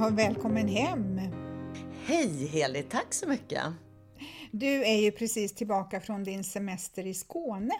Hej 0.00 0.08
och 0.08 0.18
välkommen 0.18 0.68
hem! 0.68 1.20
Hej 2.04 2.46
Heli, 2.46 2.82
tack 2.82 3.14
så 3.14 3.28
mycket! 3.28 3.62
Du 4.50 4.84
är 4.84 5.00
ju 5.00 5.12
precis 5.12 5.54
tillbaka 5.54 6.00
från 6.00 6.24
din 6.24 6.44
semester 6.44 7.06
i 7.06 7.14
Skåne. 7.14 7.74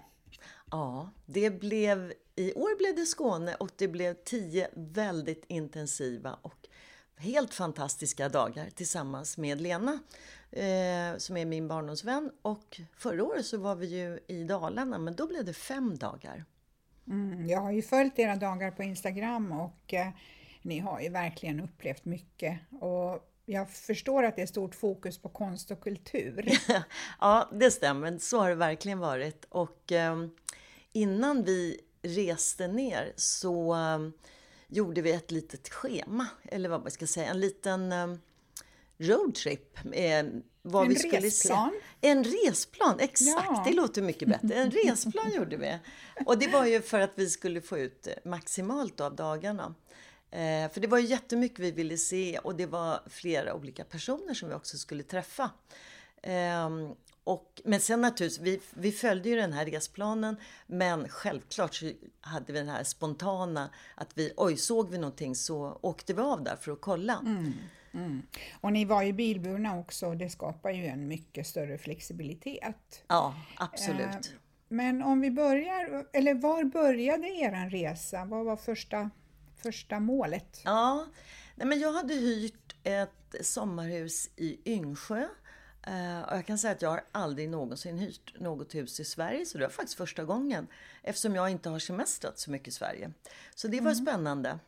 Ja, 0.71 1.11
det 1.27 1.51
blev, 1.51 2.13
i 2.37 2.53
år 2.53 2.79
blev 2.79 2.97
det 2.97 3.07
Skåne 3.07 3.55
och 3.55 3.71
det 3.77 3.89
blev 3.89 4.15
tio 4.15 4.69
väldigt 4.75 5.45
intensiva 5.49 6.39
och 6.43 6.69
helt 7.17 7.55
fantastiska 7.55 8.29
dagar 8.29 8.71
tillsammans 8.75 9.39
med 9.39 9.61
Lena 9.61 9.99
eh, 10.51 11.17
som 11.19 11.37
är 11.37 11.45
min 11.45 11.69
barndomsvän. 11.69 12.31
Och 12.43 12.81
förra 12.97 13.25
året 13.25 13.47
så 13.47 13.59
var 13.59 13.75
vi 13.75 13.87
ju 13.87 14.19
i 14.27 14.45
Dalarna 14.45 14.99
men 14.99 15.17
då 15.17 15.27
blev 15.27 15.45
det 15.45 15.55
fem 15.55 15.99
dagar. 15.99 16.45
Mm, 17.09 17.47
jag 17.49 17.61
har 17.61 17.73
ju 17.73 17.83
följt 17.83 18.19
era 18.19 18.37
dagar 18.37 18.71
på 18.71 18.83
Instagram 18.83 19.53
och 19.53 19.95
eh, 19.95 20.09
ni 20.63 20.79
har 20.79 21.01
ju 21.01 21.09
verkligen 21.09 21.61
upplevt 21.61 22.05
mycket. 22.05 22.59
Och 22.81 23.27
jag 23.47 23.71
förstår 23.71 24.23
att 24.23 24.37
det 24.37 24.43
är 24.43 24.47
stort 24.47 24.75
fokus 24.75 25.19
på 25.19 25.29
konst 25.29 25.71
och 25.71 25.81
kultur. 25.81 26.49
ja, 27.21 27.49
det 27.53 27.71
stämmer. 27.71 28.19
Så 28.19 28.39
har 28.39 28.49
det 28.49 28.55
verkligen 28.55 28.99
varit. 28.99 29.47
Och 29.49 29.93
eh, 29.93 30.27
innan 30.93 31.45
vi 31.45 31.81
reste 32.03 32.69
ner 32.69 33.13
så 33.17 33.75
um, 33.75 34.13
gjorde 34.69 35.03
vi 35.03 35.13
ett 35.13 35.31
litet 35.31 35.69
schema, 35.69 36.27
eller 36.45 36.69
vad 36.69 36.83
man 36.83 36.91
ska 36.91 37.07
säga, 37.07 37.31
en 37.31 37.41
liten 37.41 37.93
um, 37.93 38.21
roadtrip. 38.99 39.79
Vad 40.63 40.83
en 40.83 40.89
vi 40.89 40.97
skulle 40.97 41.21
resplan? 41.21 41.71
Se. 42.01 42.09
En 42.09 42.25
resplan, 42.25 43.01
exakt! 43.01 43.47
Ja. 43.49 43.65
Det 43.67 43.73
låter 43.73 44.03
mycket 44.03 44.29
bättre. 44.29 44.55
En 44.55 44.71
resplan 44.87 45.33
gjorde 45.33 45.57
vi. 45.57 45.79
Och 46.27 46.39
det 46.39 46.49
var 46.49 46.67
ju 46.67 46.83
för 46.83 47.01
att 47.01 47.13
vi 47.15 47.31
skulle 47.31 47.61
få 47.61 47.79
ut 47.79 48.09
maximalt 48.25 49.01
av 49.01 49.17
dagarna. 49.17 49.75
Eh, 50.31 50.71
för 50.71 50.81
det 50.81 50.87
var 50.87 50.99
ju 50.99 51.07
jättemycket 51.07 51.59
vi 51.59 51.71
ville 51.71 51.97
se 51.97 52.39
och 52.39 52.55
det 52.55 52.67
var 52.67 53.01
flera 53.07 53.55
olika 53.55 53.85
personer 53.85 54.35
som 54.35 54.49
vi 54.49 54.55
också 54.55 54.79
skulle 54.79 55.03
träffa. 55.03 55.51
Eh, 56.23 56.69
och, 57.25 57.61
men 57.65 57.81
sen 57.81 58.01
naturligtvis, 58.01 58.41
vi, 58.47 58.61
vi 58.75 58.93
följde 58.93 59.29
ju 59.29 59.37
den 59.37 59.53
här 59.53 59.67
resplanen 59.67 60.37
men 60.67 61.09
självklart 61.09 61.75
så 61.75 61.93
hade 62.21 62.53
vi 62.53 62.59
den 62.59 62.69
här 62.69 62.85
spontana 62.85 63.71
att 63.95 64.11
vi, 64.15 64.33
oj 64.37 64.57
såg 64.57 64.91
vi 64.91 64.99
någonting 64.99 65.35
så 65.35 65.79
åkte 65.83 66.15
vi 66.15 66.23
av 66.23 66.45
där 66.45 66.57
för 66.57 66.73
att 66.73 66.81
kolla. 66.81 67.19
Mm, 67.27 67.53
mm. 67.95 68.23
Och 68.61 68.73
ni 68.73 68.85
var 68.85 69.03
ju 69.03 69.13
bilburna 69.13 69.79
också 69.79 70.07
och 70.07 70.17
det 70.17 70.31
skapar 70.31 70.71
ju 70.71 70.87
en 70.87 71.09
mycket 71.09 71.47
större 71.47 71.79
flexibilitet. 71.79 73.03
Ja, 73.07 73.35
absolut. 73.57 74.01
Eh, 74.01 74.21
men 74.69 75.03
om 75.03 75.21
vi 75.21 75.31
börjar, 75.31 76.07
eller 76.13 76.35
var 76.35 76.65
började 76.65 77.27
er 77.29 77.71
resa? 77.71 78.25
Vad 78.25 78.45
var 78.45 78.57
första, 78.57 79.11
första 79.63 80.01
målet? 80.01 80.61
Ja, 80.65 81.07
nej 81.55 81.67
men 81.67 81.81
jag 81.81 81.93
hade 81.93 82.15
hyrt 82.15 82.77
ett 82.83 83.35
sommarhus 83.41 84.31
i 84.37 84.73
Yngsjö 84.73 85.29
Uh, 85.89 86.21
och 86.21 86.37
jag 86.37 86.47
kan 86.47 86.59
säga 86.59 86.73
att 86.73 86.83
jag 86.83 86.91
har 86.91 87.05
aldrig 87.13 87.51
någonsin 87.51 87.99
hyrt 87.99 88.41
något 88.41 88.75
hus 88.75 89.01
i 89.01 89.05
Sverige, 89.05 89.47
så 89.47 89.59
det 89.59 89.65
var 89.65 89.71
faktiskt 89.71 89.97
första 89.97 90.25
gången. 90.25 90.67
Eftersom 91.03 91.35
jag 91.35 91.51
inte 91.51 91.69
har 91.69 91.79
semestrat 91.79 92.39
så 92.39 92.51
mycket 92.51 92.69
i 92.69 92.71
Sverige. 92.71 93.13
Så 93.55 93.69
det 93.69 93.81
var 93.81 93.93
mm. 93.93 94.05
spännande. 94.07 94.59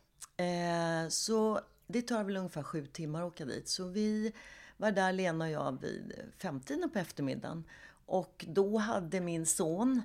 Uh, 0.41 1.09
så 1.09 1.61
det 1.87 2.01
tar 2.01 2.23
väl 2.23 2.37
ungefär 2.37 2.63
sju 2.63 2.85
timmar 2.85 3.21
att 3.21 3.27
åka 3.27 3.45
dit. 3.45 3.69
Så 3.69 3.87
vi 3.87 4.33
var 4.77 4.91
där, 4.91 5.13
Lena 5.13 5.45
och 5.45 5.51
jag, 5.51 5.81
vid 5.81 6.13
femtiden 6.37 6.89
på 6.89 6.99
eftermiddagen. 6.99 7.63
Och 8.05 8.45
då 8.47 8.77
hade 8.77 9.21
min 9.21 9.45
son 9.45 10.01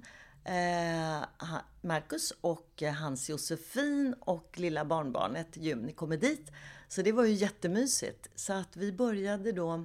Marcus 1.80 2.32
och 2.40 2.82
hans 3.00 3.30
Josefin 3.30 4.14
och 4.20 4.58
lilla 4.58 4.84
barnbarnet 4.84 5.56
Juni 5.56 5.92
kommit 5.92 6.20
dit. 6.20 6.50
Så 6.88 7.02
det 7.02 7.12
var 7.12 7.24
ju 7.24 7.32
jättemysigt. 7.32 8.28
Så 8.34 8.52
att 8.52 8.76
vi 8.76 8.92
började 8.92 9.52
då 9.52 9.84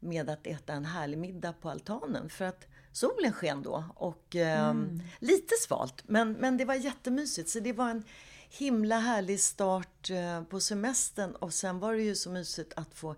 med 0.00 0.30
att 0.30 0.46
äta 0.46 0.72
en 0.72 0.84
härlig 0.84 1.18
middag 1.18 1.52
på 1.52 1.70
altanen. 1.70 2.28
För 2.28 2.44
att 2.44 2.66
solen 2.92 3.32
sken 3.32 3.62
då 3.62 3.84
och 3.94 4.36
eh, 4.36 4.68
mm. 4.68 5.02
lite 5.18 5.54
svalt. 5.60 6.02
Men, 6.06 6.32
men 6.32 6.56
det 6.56 6.64
var 6.64 6.74
jättemysigt. 6.74 7.48
Så 7.48 7.60
det 7.60 7.72
var 7.72 7.90
en 7.90 8.04
himla 8.50 8.98
härlig 8.98 9.40
start 9.40 10.10
eh, 10.10 10.42
på 10.42 10.60
semestern. 10.60 11.34
Och 11.34 11.54
sen 11.54 11.78
var 11.78 11.94
det 11.94 12.02
ju 12.02 12.14
så 12.14 12.30
mysigt 12.30 12.72
att 12.76 12.94
få 12.94 13.16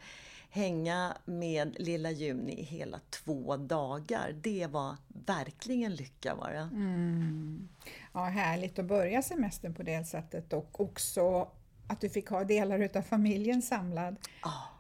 hänga 0.51 1.17
med 1.25 1.77
lilla 1.79 2.11
Juni 2.11 2.63
hela 2.63 3.01
två 3.11 3.57
dagar. 3.57 4.33
Det 4.43 4.67
var 4.67 4.97
verkligen 5.27 5.95
lycka 5.95 6.35
var 6.35 6.51
det. 6.51 6.69
Mm. 6.73 7.69
Ja, 8.13 8.25
härligt 8.25 8.79
att 8.79 8.85
börja 8.85 9.23
semestern 9.23 9.75
på 9.75 9.83
det 9.83 10.05
sättet 10.05 10.53
och 10.53 10.81
också 10.81 11.49
att 11.87 12.01
du 12.01 12.09
fick 12.09 12.29
ha 12.29 12.45
delar 12.45 12.79
utav 12.79 13.03
familjen 13.03 13.63
samlad. 13.63 14.17
Oh. 14.45 14.79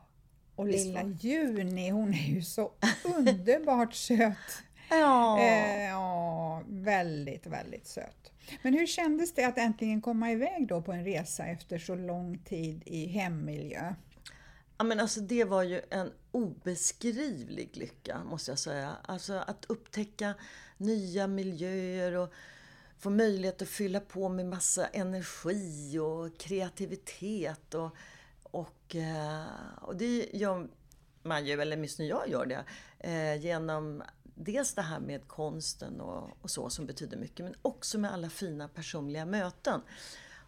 Och 0.57 0.67
lilla 0.67 1.03
Juni, 1.03 1.91
hon 1.91 2.15
är 2.15 2.29
ju 2.29 2.43
så 2.43 2.73
underbart 3.05 3.95
söt. 3.95 4.63
Ja. 4.91 5.41
Eh, 5.41 5.85
ja, 5.85 6.63
väldigt, 6.67 7.47
väldigt 7.47 7.87
söt. 7.87 8.33
Men 8.63 8.75
hur 8.75 8.87
kändes 8.87 9.35
det 9.35 9.45
att 9.45 9.59
äntligen 9.59 10.01
komma 10.01 10.31
iväg 10.31 10.67
då 10.69 10.83
på 10.83 10.93
en 10.93 11.05
resa 11.05 11.47
efter 11.47 11.79
så 11.79 11.95
lång 11.95 12.39
tid 12.39 12.83
i 12.87 13.07
hemmiljö? 13.07 13.95
Ja, 14.79 14.85
men 14.85 15.01
alltså 15.01 15.21
det 15.21 15.45
var 15.45 15.63
ju 15.63 15.81
en 15.91 16.13
obeskrivlig 16.31 17.77
lycka, 17.77 18.25
måste 18.25 18.51
jag 18.51 18.59
säga. 18.59 18.97
Alltså 19.03 19.33
att 19.33 19.65
upptäcka 19.69 20.35
nya 20.77 21.27
miljöer 21.27 22.13
och 22.17 22.33
få 22.99 23.11
möjlighet 23.11 23.63
att 23.63 23.69
fylla 23.69 24.01
på 24.01 24.29
med 24.29 24.47
massa 24.47 24.87
energi 24.87 25.99
och 25.99 26.39
kreativitet. 26.39 27.75
och 27.75 27.97
och, 28.51 28.97
eh, 28.97 29.45
och 29.81 29.97
det 29.97 30.31
gör 30.33 30.69
man 31.23 31.47
ju, 31.47 31.61
eller 31.61 31.77
åtminstone 31.77 32.09
jag 32.09 32.29
gör 32.29 32.47
det, 32.47 32.65
eh, 32.99 33.45
genom 33.45 34.03
dels 34.23 34.75
det 34.75 34.83
här 34.83 35.01
med 35.01 35.29
konsten 35.29 36.01
och, 36.01 36.31
och, 36.43 36.51
så 36.51 36.71
som 36.71 36.87
betyder 36.87 37.17
mycket, 37.17 37.45
men 37.45 37.55
också 37.63 37.99
med 37.99 38.13
alla 38.13 38.31
fina 38.31 38.69
personliga 38.69 39.27
möten. 39.27 39.81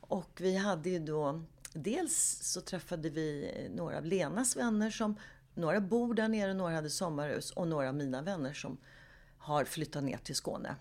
Och 0.00 0.30
vi 0.40 0.56
hade 0.56 0.90
ju 0.90 0.98
då, 0.98 1.42
dels 1.72 2.38
så 2.42 2.60
träffade 2.60 3.10
vi 3.10 3.52
några 3.74 3.98
av 3.98 4.04
Lenas 4.04 4.56
vänner 4.56 4.90
som, 4.90 5.16
några 5.54 5.80
bor 5.80 6.14
där 6.14 6.28
nere, 6.28 6.54
några 6.54 6.74
hade 6.74 6.90
sommarhus 6.90 7.50
och 7.50 7.68
några 7.68 7.88
av 7.88 7.94
mina 7.94 8.22
vänner 8.22 8.52
som 8.52 8.78
har 9.38 9.64
flyttat 9.64 10.04
ner 10.04 10.18
till 10.18 10.36
Skåne. 10.36 10.76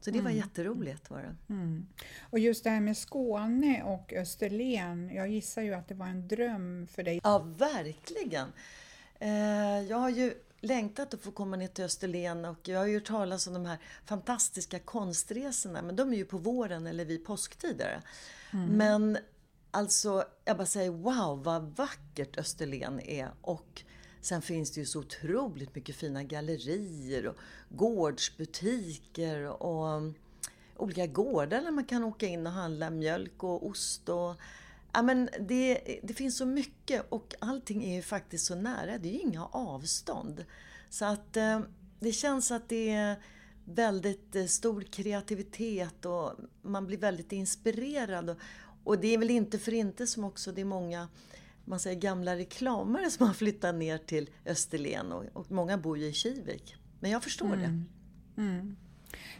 Så 0.00 0.10
det 0.10 0.20
var 0.20 0.30
mm. 0.30 0.36
jätteroligt. 0.36 1.10
Var 1.10 1.18
det. 1.18 1.54
Mm. 1.54 1.86
Och 2.30 2.38
just 2.38 2.64
det 2.64 2.70
här 2.70 2.80
med 2.80 2.96
Skåne 2.96 3.82
och 3.82 4.12
Österlen, 4.12 5.10
jag 5.14 5.28
gissar 5.28 5.62
ju 5.62 5.74
att 5.74 5.88
det 5.88 5.94
var 5.94 6.06
en 6.06 6.28
dröm 6.28 6.86
för 6.86 7.02
dig? 7.02 7.20
Ja, 7.24 7.38
verkligen. 7.38 8.52
Eh, 9.18 9.80
jag 9.88 9.96
har 9.96 10.10
ju 10.10 10.34
längtat 10.60 11.14
att 11.14 11.22
få 11.22 11.30
komma 11.30 11.56
ner 11.56 11.68
till 11.68 11.84
Österlen 11.84 12.44
och 12.44 12.68
jag 12.68 12.78
har 12.78 12.86
ju 12.86 12.94
hört 12.94 13.06
talas 13.06 13.46
om 13.46 13.54
de 13.54 13.66
här 13.66 13.78
fantastiska 14.04 14.78
konstresorna, 14.78 15.82
men 15.82 15.96
de 15.96 16.12
är 16.12 16.16
ju 16.16 16.24
på 16.24 16.38
våren 16.38 16.86
eller 16.86 17.04
vid 17.04 17.24
påsktider. 17.24 18.00
Mm. 18.52 18.66
Men 18.66 19.18
alltså, 19.72 20.24
jag 20.44 20.56
bara 20.56 20.66
säger 20.66 20.90
wow 20.90 21.42
vad 21.44 21.76
vackert 21.76 22.38
Österlen 22.38 23.00
är 23.00 23.30
och 23.40 23.82
Sen 24.22 24.42
finns 24.42 24.70
det 24.70 24.80
ju 24.80 24.86
så 24.86 25.00
otroligt 25.00 25.74
mycket 25.74 25.96
fina 25.96 26.22
gallerier 26.22 27.26
och 27.26 27.36
gårdsbutiker 27.68 29.62
och 29.62 29.88
mm, 29.88 30.14
olika 30.76 31.06
gårdar 31.06 31.62
där 31.62 31.70
man 31.70 31.84
kan 31.84 32.04
åka 32.04 32.26
in 32.26 32.46
och 32.46 32.52
handla 32.52 32.90
mjölk 32.90 33.42
och 33.44 33.66
ost 33.66 34.08
och 34.08 34.34
Ja, 34.94 35.02
men 35.02 35.28
det, 35.40 36.00
det 36.02 36.14
finns 36.14 36.36
så 36.36 36.46
mycket 36.46 37.06
och 37.08 37.34
allting 37.38 37.84
är 37.84 37.94
ju 37.94 38.02
faktiskt 38.02 38.46
så 38.46 38.54
nära. 38.54 38.98
Det 38.98 39.08
är 39.08 39.12
ju 39.12 39.18
inga 39.18 39.46
avstånd. 39.46 40.44
Så 40.90 41.04
att 41.04 41.36
eh, 41.36 41.60
det 42.00 42.12
känns 42.12 42.50
att 42.50 42.68
det 42.68 42.90
är 42.90 43.22
väldigt 43.64 44.36
eh, 44.36 44.44
stor 44.44 44.82
kreativitet 44.82 46.04
och 46.04 46.32
man 46.62 46.86
blir 46.86 46.98
väldigt 46.98 47.32
inspirerad. 47.32 48.30
Och 48.30 48.36
det 49.00 49.14
är 49.14 49.18
väl 49.18 49.30
inte 49.30 49.58
för 49.58 49.74
inte 49.74 50.06
som 50.06 50.24
också 50.24 50.52
det 50.52 50.60
är 50.60 50.64
många 50.64 51.08
man 51.64 51.80
säger, 51.80 52.00
gamla 52.00 52.36
reklamare 52.36 53.10
som 53.10 53.26
har 53.26 53.34
flyttat 53.34 53.74
ner 53.74 53.98
till 53.98 54.30
Österlen 54.46 55.12
och, 55.12 55.24
och 55.32 55.50
många 55.50 55.78
bor 55.78 55.98
ju 55.98 56.06
i 56.06 56.12
Kivik. 56.12 56.76
Men 57.00 57.10
jag 57.10 57.22
förstår 57.22 57.54
mm. 57.54 57.60
det. 57.60 58.42
Mm. 58.42 58.76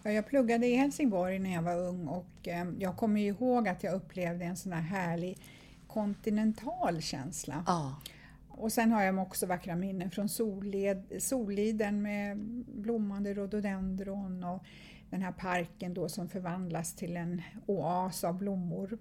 Ja, 0.03 0.11
jag 0.11 0.27
pluggade 0.27 0.67
i 0.67 0.77
Helsingborg 0.77 1.39
när 1.39 1.55
jag 1.55 1.63
var 1.63 1.79
ung 1.79 2.09
och 2.09 2.49
eh, 2.49 2.67
jag 2.79 2.97
kommer 2.97 3.21
ihåg 3.21 3.69
att 3.69 3.83
jag 3.83 3.95
upplevde 3.95 4.45
en 4.45 4.57
sån 4.57 4.73
här 4.73 4.83
härlig 4.83 5.39
kontinental 5.87 7.03
känsla. 7.03 7.65
Ja. 7.67 8.01
Och 8.49 8.73
sen 8.73 8.93
har 8.93 9.03
jag 9.03 9.19
också 9.19 9.47
vackra 9.47 9.77
minnen 9.77 10.11
från 10.11 10.29
Solled, 10.29 11.23
Solliden 11.23 12.03
med 12.03 12.39
blommande 12.67 13.35
rhododendron 13.35 14.45
och 14.45 14.65
den 15.11 15.23
här 15.23 15.33
parken 15.33 15.95
då 15.95 16.09
som 16.09 16.29
förvandlas 16.29 16.95
till 16.95 17.17
en 17.17 17.43
oas 17.67 18.25
av 18.25 18.39
blommor. 18.39 18.99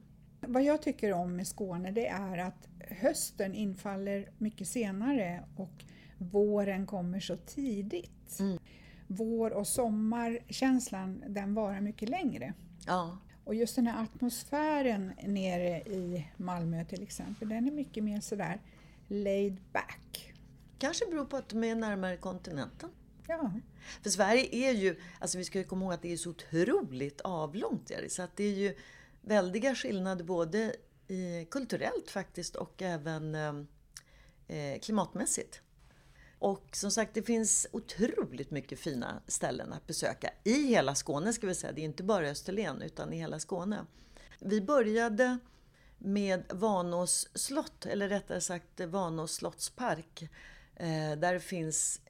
Vad 0.47 0.63
jag 0.63 0.81
tycker 0.81 1.13
om 1.13 1.35
med 1.35 1.47
Skåne 1.47 1.91
det 1.91 2.07
är 2.07 2.37
att 2.37 2.67
hösten 2.89 3.53
infaller 3.53 4.29
mycket 4.37 4.67
senare 4.67 5.43
och 5.55 5.83
våren 6.17 6.85
kommer 6.85 7.19
så 7.19 7.37
tidigt. 7.37 8.39
Mm. 8.39 8.59
Vår 9.07 9.51
och 9.51 9.67
sommarkänslan 9.67 11.23
den 11.27 11.53
varar 11.53 11.81
mycket 11.81 12.09
längre. 12.09 12.53
Ja. 12.87 13.17
Och 13.43 13.55
just 13.55 13.75
den 13.75 13.87
här 13.87 14.03
atmosfären 14.03 15.13
nere 15.23 15.81
i 15.81 16.27
Malmö 16.37 16.85
till 16.85 17.03
exempel, 17.03 17.49
den 17.49 17.67
är 17.67 17.71
mycket 17.71 18.03
mer 18.03 18.19
sådär 18.19 18.61
laid 19.07 19.57
back. 19.73 20.33
Kanske 20.77 21.05
beror 21.05 21.25
på 21.25 21.37
att 21.37 21.49
de 21.49 21.63
är 21.63 21.75
närmare 21.75 22.17
kontinenten. 22.17 22.89
Ja. 23.27 23.51
För 24.03 24.09
Sverige 24.09 24.55
är 24.55 24.71
ju, 24.71 24.95
alltså 25.19 25.37
vi 25.37 25.43
ska 25.43 25.57
ju 25.57 25.63
komma 25.63 25.85
ihåg 25.85 25.93
att 25.93 26.01
det 26.01 26.13
är 26.13 26.17
så 26.17 26.29
otroligt 26.29 27.21
avlångt. 27.21 27.91
Så 28.07 28.21
att 28.21 28.37
det 28.37 28.43
är 28.43 28.55
ju 28.55 28.75
väldiga 29.21 29.75
skillnader 29.75 30.25
både 30.25 30.75
i, 31.07 31.47
kulturellt 31.51 32.09
faktiskt 32.09 32.55
och 32.55 32.81
även 32.81 33.35
eh, 33.35 33.53
eh, 34.47 34.79
klimatmässigt. 34.79 35.61
Och 36.39 36.69
som 36.71 36.91
sagt, 36.91 37.13
det 37.13 37.23
finns 37.23 37.67
otroligt 37.71 38.51
mycket 38.51 38.79
fina 38.79 39.21
ställen 39.27 39.73
att 39.73 39.87
besöka 39.87 40.29
i 40.43 40.67
hela 40.67 40.95
Skåne 40.95 41.33
ska 41.33 41.47
vi 41.47 41.55
säga. 41.55 41.73
Det 41.73 41.81
är 41.81 41.85
inte 41.85 42.03
bara 42.03 42.27
Österlen 42.27 42.81
utan 42.81 43.13
i 43.13 43.17
hela 43.17 43.39
Skåne. 43.39 43.85
Vi 44.39 44.61
började 44.61 45.37
med 45.97 46.43
Vanås 46.49 47.29
slott, 47.33 47.85
eller 47.85 48.09
rättare 48.09 48.41
sagt 48.41 48.79
Vanås 48.79 49.33
slottspark. 49.33 50.21
Eh, 50.75 51.11
där 51.17 51.39
finns 51.39 52.01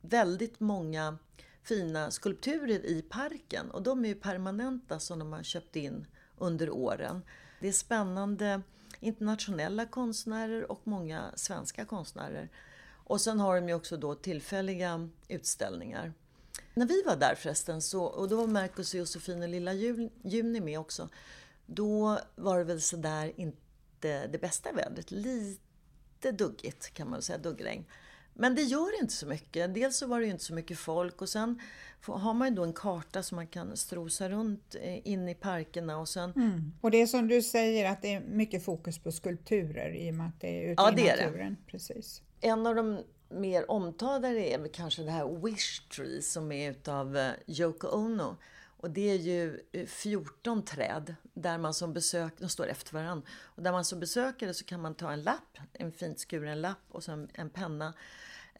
väldigt 0.00 0.60
många 0.60 1.18
fina 1.62 2.10
skulpturer 2.10 2.86
i 2.86 3.02
parken 3.02 3.70
och 3.70 3.82
de 3.82 4.04
är 4.04 4.14
permanenta 4.14 4.98
som 4.98 5.18
de 5.18 5.32
har 5.32 5.42
köpt 5.42 5.76
in 5.76 6.06
under 6.40 6.70
åren. 6.70 7.22
Det 7.60 7.68
är 7.68 7.72
spännande 7.72 8.62
internationella 9.00 9.86
konstnärer 9.86 10.70
och 10.72 10.80
många 10.84 11.30
svenska 11.34 11.84
konstnärer. 11.84 12.48
Och 13.04 13.20
sen 13.20 13.40
har 13.40 13.54
de 13.54 13.68
ju 13.68 13.74
också 13.74 13.96
då 13.96 14.14
tillfälliga 14.14 15.08
utställningar. 15.28 16.12
När 16.74 16.86
vi 16.86 17.02
var 17.02 17.16
där 17.16 17.34
förresten, 17.34 17.82
så, 17.82 18.04
och 18.04 18.28
då 18.28 18.36
var 18.36 18.46
Marcus 18.46 18.94
och 18.94 19.00
Josefin 19.00 19.42
och 19.42 19.48
lilla 19.48 19.72
Juni 20.22 20.60
med 20.60 20.78
också, 20.80 21.08
då 21.66 22.18
var 22.36 22.58
det 22.58 22.64
väl 22.64 22.80
sådär 22.80 23.32
inte 23.36 24.26
det 24.26 24.40
bästa 24.40 24.72
vädret. 24.72 25.10
Lite 25.10 26.32
duggigt 26.32 26.94
kan 26.94 27.10
man 27.10 27.22
säga, 27.22 27.38
duggregn. 27.38 27.84
Men 28.40 28.54
det 28.54 28.62
gör 28.62 29.00
inte 29.00 29.12
så 29.12 29.26
mycket. 29.26 29.74
Dels 29.74 29.96
så 29.96 30.06
var 30.06 30.20
det 30.20 30.26
inte 30.26 30.44
så 30.44 30.54
mycket 30.54 30.78
folk 30.78 31.22
och 31.22 31.28
sen 31.28 31.60
har 32.06 32.34
man 32.34 32.48
ju 32.48 32.54
då 32.54 32.64
en 32.64 32.72
karta 32.72 33.22
som 33.22 33.36
man 33.36 33.46
kan 33.46 33.76
strosa 33.76 34.28
runt 34.28 34.76
eh, 34.80 35.08
in 35.08 35.28
i 35.28 35.34
parkerna 35.34 35.98
och 35.98 36.08
sen... 36.08 36.32
Mm. 36.36 36.72
Och 36.80 36.90
det 36.90 37.02
är 37.02 37.06
som 37.06 37.28
du 37.28 37.42
säger 37.42 37.90
att 37.90 38.02
det 38.02 38.14
är 38.14 38.20
mycket 38.20 38.64
fokus 38.64 38.98
på 38.98 39.12
skulpturer 39.12 39.94
i 39.94 40.10
och 40.10 40.14
med 40.14 40.26
att 40.26 40.40
det 40.40 40.64
är 40.64 40.72
ute 40.72 40.82
ja, 40.82 40.92
i 40.92 40.94
det 40.94 41.16
naturen. 41.16 41.56
Det. 41.64 41.70
Precis. 41.70 42.22
En 42.40 42.66
av 42.66 42.74
de 42.74 43.02
mer 43.28 43.70
omtalade 43.70 44.48
är 44.48 44.58
väl 44.58 44.70
kanske 44.72 45.02
det 45.02 45.10
här 45.10 45.44
Wish 45.44 45.88
Tree 45.96 46.22
som 46.22 46.52
är 46.52 46.70
utav 46.70 47.16
eh, 47.16 47.30
Yoko 47.46 47.88
Ono. 47.88 48.36
Och 48.76 48.90
det 48.90 49.10
är 49.10 49.16
ju 49.16 49.60
14 49.86 50.58
eh, 50.58 50.64
träd 50.64 51.14
där 51.22 51.58
man 51.58 51.74
som 51.74 51.92
besök, 51.92 52.32
de 52.38 52.48
står 52.48 52.66
efter 52.66 52.94
varandra, 52.94 53.28
och 53.40 53.62
där 53.62 53.72
man 53.72 53.84
som 53.84 54.00
besökare 54.00 54.54
så 54.54 54.64
kan 54.64 54.80
man 54.80 54.94
ta 54.94 55.12
en 55.12 55.22
lapp, 55.22 55.58
en 55.72 55.92
fint 55.92 56.18
skuren 56.18 56.60
lapp 56.60 56.84
och 56.88 57.04
så 57.04 57.26
en 57.34 57.50
penna 57.50 57.94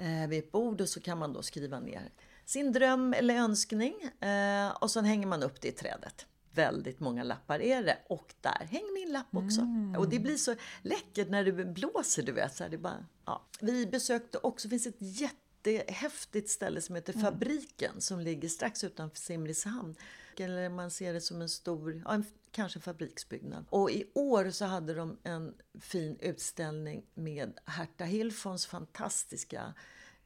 eh, 0.00 0.28
vid 0.28 0.38
ett 0.38 0.52
bord 0.52 0.80
och 0.80 0.88
så 0.88 1.00
kan 1.00 1.18
man 1.18 1.32
då 1.32 1.42
skriva 1.42 1.80
ner 1.80 2.10
sin 2.44 2.72
dröm 2.72 3.14
eller 3.14 3.34
önskning 3.34 3.94
eh, 4.20 4.70
och 4.70 4.90
sen 4.90 5.04
hänger 5.04 5.26
man 5.26 5.42
upp 5.42 5.60
det 5.60 5.68
i 5.68 5.72
trädet. 5.72 6.26
Väldigt 6.52 7.00
många 7.00 7.24
lappar 7.24 7.60
är 7.60 7.82
det 7.82 7.98
och 8.08 8.34
där 8.40 8.66
hänger 8.70 8.94
min 8.94 9.12
lapp 9.12 9.36
också. 9.36 9.60
Mm. 9.60 9.96
Och 9.96 10.08
det 10.08 10.18
blir 10.18 10.36
så 10.36 10.54
läckert 10.82 11.28
när 11.28 11.44
det 11.44 11.52
blåser, 11.64 12.22
du 12.22 12.32
vet. 12.32 12.54
Så 12.54 12.62
här, 12.62 12.70
det 12.70 12.78
bara, 12.78 13.06
ja. 13.24 13.46
Vi 13.60 13.86
besökte 13.86 14.38
också, 14.38 14.68
det 14.68 14.70
finns 14.70 14.86
ett 14.86 15.20
jättehäftigt 15.20 16.50
ställe 16.50 16.80
som 16.80 16.94
heter 16.94 17.12
mm. 17.12 17.24
Fabriken 17.24 18.00
som 18.00 18.20
ligger 18.20 18.48
strax 18.48 18.84
utanför 18.84 19.18
Simrishamn. 19.18 19.94
Eller 20.36 20.68
man 20.68 20.90
ser 20.90 21.12
det 21.12 21.20
som 21.20 21.42
en 21.42 21.48
stor, 21.48 22.02
ja, 22.04 22.14
en, 22.14 22.24
kanske 22.52 22.80
fabriksbyggnad. 22.80 23.66
Och 23.70 23.90
i 23.90 24.10
år 24.14 24.50
så 24.50 24.64
hade 24.64 24.94
de 24.94 25.18
en 25.22 25.54
fin 25.80 26.16
utställning 26.20 27.06
med 27.14 27.58
Herta 27.64 28.04
Hilfons 28.04 28.66
fantastiska 28.66 29.74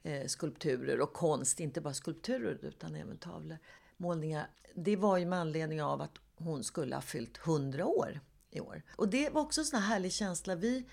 eh, 0.03 0.27
skulpturer 0.27 1.01
och 1.01 1.13
konst, 1.13 1.61
inte 1.61 1.81
bara 1.81 1.95
skulpturer 1.95 2.59
utan 2.63 2.95
även 2.95 3.19
tavlor, 3.19 3.59
målningar. 3.97 4.51
Det 4.75 4.97
var 4.97 5.19
ju 5.19 5.27
med 5.27 5.39
anledning 5.39 5.83
av 5.83 6.01
att 6.01 6.19
hon 6.37 6.65
skulle 6.65 6.95
ha 6.95 7.03
fyllt 7.03 7.39
100 7.47 7.87
år 7.87 8.21
i 8.51 8.61
år. 8.61 8.83
Och 8.97 9.09
det 9.09 9.31
var 9.31 9.43
också 9.43 9.61
en 9.61 9.65
sån 9.65 9.81
här 9.81 9.89
härlig 9.89 10.13
känsla. 10.13 10.55
Vi, 10.55 10.85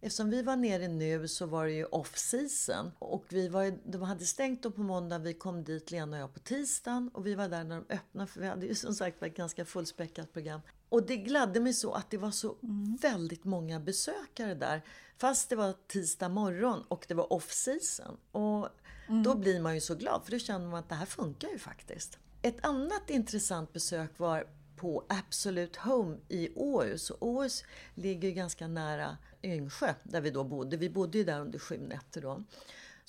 eftersom 0.00 0.30
vi 0.30 0.42
var 0.42 0.56
nere 0.56 0.88
nu 0.88 1.28
så 1.28 1.46
var 1.46 1.66
det 1.66 1.72
ju 1.72 1.84
off 1.84 2.18
season 2.18 2.92
och 2.98 3.24
vi 3.28 3.48
var, 3.48 3.78
de 3.84 4.02
hade 4.02 4.24
stängt 4.24 4.62
då 4.62 4.70
på 4.70 4.80
måndag. 4.80 5.18
Vi 5.18 5.34
kom 5.34 5.64
dit, 5.64 5.90
Lena 5.90 6.16
och 6.16 6.22
jag, 6.22 6.34
på 6.34 6.40
tisdagen 6.40 7.10
och 7.14 7.26
vi 7.26 7.34
var 7.34 7.48
där 7.48 7.64
när 7.64 7.76
de 7.76 7.94
öppnade 7.94 8.26
för 8.26 8.40
vi 8.40 8.46
hade 8.46 8.66
ju 8.66 8.74
som 8.74 8.94
sagt 8.94 9.22
ett 9.22 9.36
ganska 9.36 9.64
fullspäckat 9.64 10.32
program. 10.32 10.60
Och 10.90 11.06
det 11.06 11.16
gladde 11.16 11.60
mig 11.60 11.72
så 11.72 11.92
att 11.92 12.10
det 12.10 12.18
var 12.18 12.30
så 12.30 12.56
mm. 12.62 12.96
väldigt 12.96 13.44
många 13.44 13.80
besökare 13.80 14.54
där. 14.54 14.82
Fast 15.18 15.48
det 15.48 15.56
var 15.56 15.74
tisdag 15.88 16.28
morgon 16.28 16.84
och 16.88 17.04
det 17.08 17.14
var 17.14 17.32
off-season. 17.32 18.16
Och 18.32 18.68
mm. 19.08 19.22
då 19.22 19.34
blir 19.34 19.60
man 19.60 19.74
ju 19.74 19.80
så 19.80 19.94
glad 19.94 20.24
för 20.24 20.32
då 20.32 20.38
känner 20.38 20.66
man 20.66 20.80
att 20.80 20.88
det 20.88 20.94
här 20.94 21.06
funkar 21.06 21.48
ju 21.48 21.58
faktiskt. 21.58 22.18
Ett 22.42 22.64
annat 22.64 23.10
intressant 23.10 23.72
besök 23.72 24.18
var 24.18 24.46
på 24.76 25.04
Absolute 25.08 25.80
Home 25.80 26.16
i 26.28 26.48
Åhus. 26.54 27.12
Åhus 27.20 27.64
ligger 27.94 28.30
ganska 28.30 28.68
nära 28.68 29.18
Yngsjö 29.42 29.94
där 30.02 30.20
vi 30.20 30.30
då 30.30 30.44
bodde. 30.44 30.76
Vi 30.76 30.90
bodde 30.90 31.18
ju 31.18 31.24
där 31.24 31.40
under 31.40 31.58
sju 31.58 31.78
nätter 31.78 32.22
då. 32.22 32.44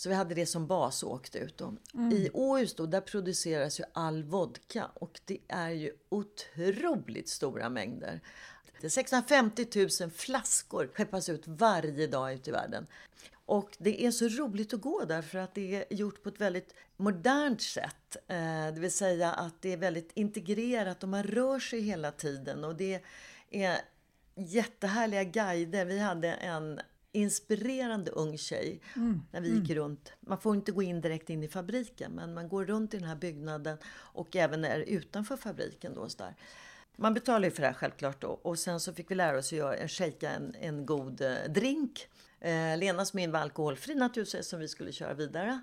Så 0.02 0.10
vi 0.10 0.16
hade 0.16 0.36
det 0.36 0.46
som 0.46 0.68
bas 0.68 1.04
och 1.04 1.12
åkte 1.12 1.40
ut. 1.40 1.62
Mm. 1.62 2.12
I 2.12 2.30
Åhus 2.34 2.76
då, 2.76 2.86
där 2.86 3.02
produceras 3.02 3.80
ju 3.80 3.84
all 3.94 4.24
vodka 4.24 4.92
och 4.94 5.20
det 5.26 5.38
är 5.48 5.70
ju 5.70 5.92
otroligt 6.10 7.30
stora 7.30 7.70
mängder. 7.70 8.20
650 8.90 9.68
000 10.02 10.12
flaskor 10.12 10.90
skeppas 10.94 11.30
ut 11.30 11.44
varje 11.46 12.08
dag 12.08 12.34
ut 12.34 12.48
i 12.48 12.52
världen. 12.52 12.88
Och 13.46 13.70
det 13.78 14.06
är 14.06 14.12
så 14.12 14.28
roligt 14.28 14.74
att 14.74 14.82
gå 14.82 15.06
där 15.06 15.22
för 15.22 15.38
att 15.38 15.56
det 15.56 15.76
är 15.76 15.94
gjort 15.94 16.24
på 16.24 16.30
ett 16.30 16.42
väldigt 16.42 16.74
modernt 16.98 17.62
sätt. 17.62 18.18
Eh, 18.28 18.74
det 18.74 18.80
vill 18.80 18.92
säga 18.92 19.32
att 19.32 19.62
det 19.62 19.74
är 19.74 19.78
väldigt 19.78 20.12
integrerat 20.14 21.04
och 21.04 21.10
man 21.10 21.24
rör 21.24 21.60
sig 21.60 21.82
hela 21.82 22.12
tiden. 22.12 22.64
Och 22.64 22.76
det 22.76 23.02
är 23.50 23.82
jättehärliga 24.36 25.24
guider. 25.24 25.86
Vi 25.86 26.00
hade 26.00 26.34
en 26.34 26.82
inspirerande 27.12 28.12
ung 28.12 28.38
tjej 28.38 28.82
mm. 28.96 29.22
när 29.32 29.42
vi 29.42 29.50
gick 29.50 29.70
mm. 29.70 29.84
runt. 29.84 30.14
Man 30.20 30.38
får 30.38 30.56
inte 30.56 30.72
gå 30.72 30.82
in 30.82 31.02
direkt 31.02 31.30
in 31.30 31.44
i 31.44 31.48
fabriken 31.48 32.12
men 32.12 32.34
man 32.34 32.50
går 32.50 32.66
runt 32.66 32.94
i 32.94 32.98
den 32.98 33.08
här 33.08 33.16
byggnaden 33.16 33.78
och 33.88 34.36
även 34.36 34.66
är 34.66 34.80
utanför 34.80 35.38
fabriken. 35.38 35.94
Då, 35.94 36.10
så 36.10 36.18
där. 36.18 36.36
Man 36.96 37.14
betalar 37.14 37.46
ju 37.46 37.52
för 37.52 37.62
det 37.62 37.68
här 37.68 37.74
självklart 37.74 38.22
då. 38.22 38.28
och 38.28 38.60
sen 38.60 38.80
så 38.80 38.94
fick 38.94 39.12
vi 39.12 39.16
lära 39.16 39.38
oss 39.38 39.48
att 39.48 39.58
göra, 39.58 39.88
shejka 39.88 40.30
en, 40.30 40.56
en 40.60 40.86
god 40.86 41.22
eh, 41.22 41.36
drink 41.50 42.08
Eh, 42.42 42.78
Lenas 42.78 43.14
min 43.14 43.32
var 43.32 43.40
alkoholfri 43.40 43.96
naturligtvis 43.96 44.48
som 44.48 44.60
vi 44.60 44.68
skulle 44.68 44.92
köra 44.92 45.14
vidare. 45.14 45.62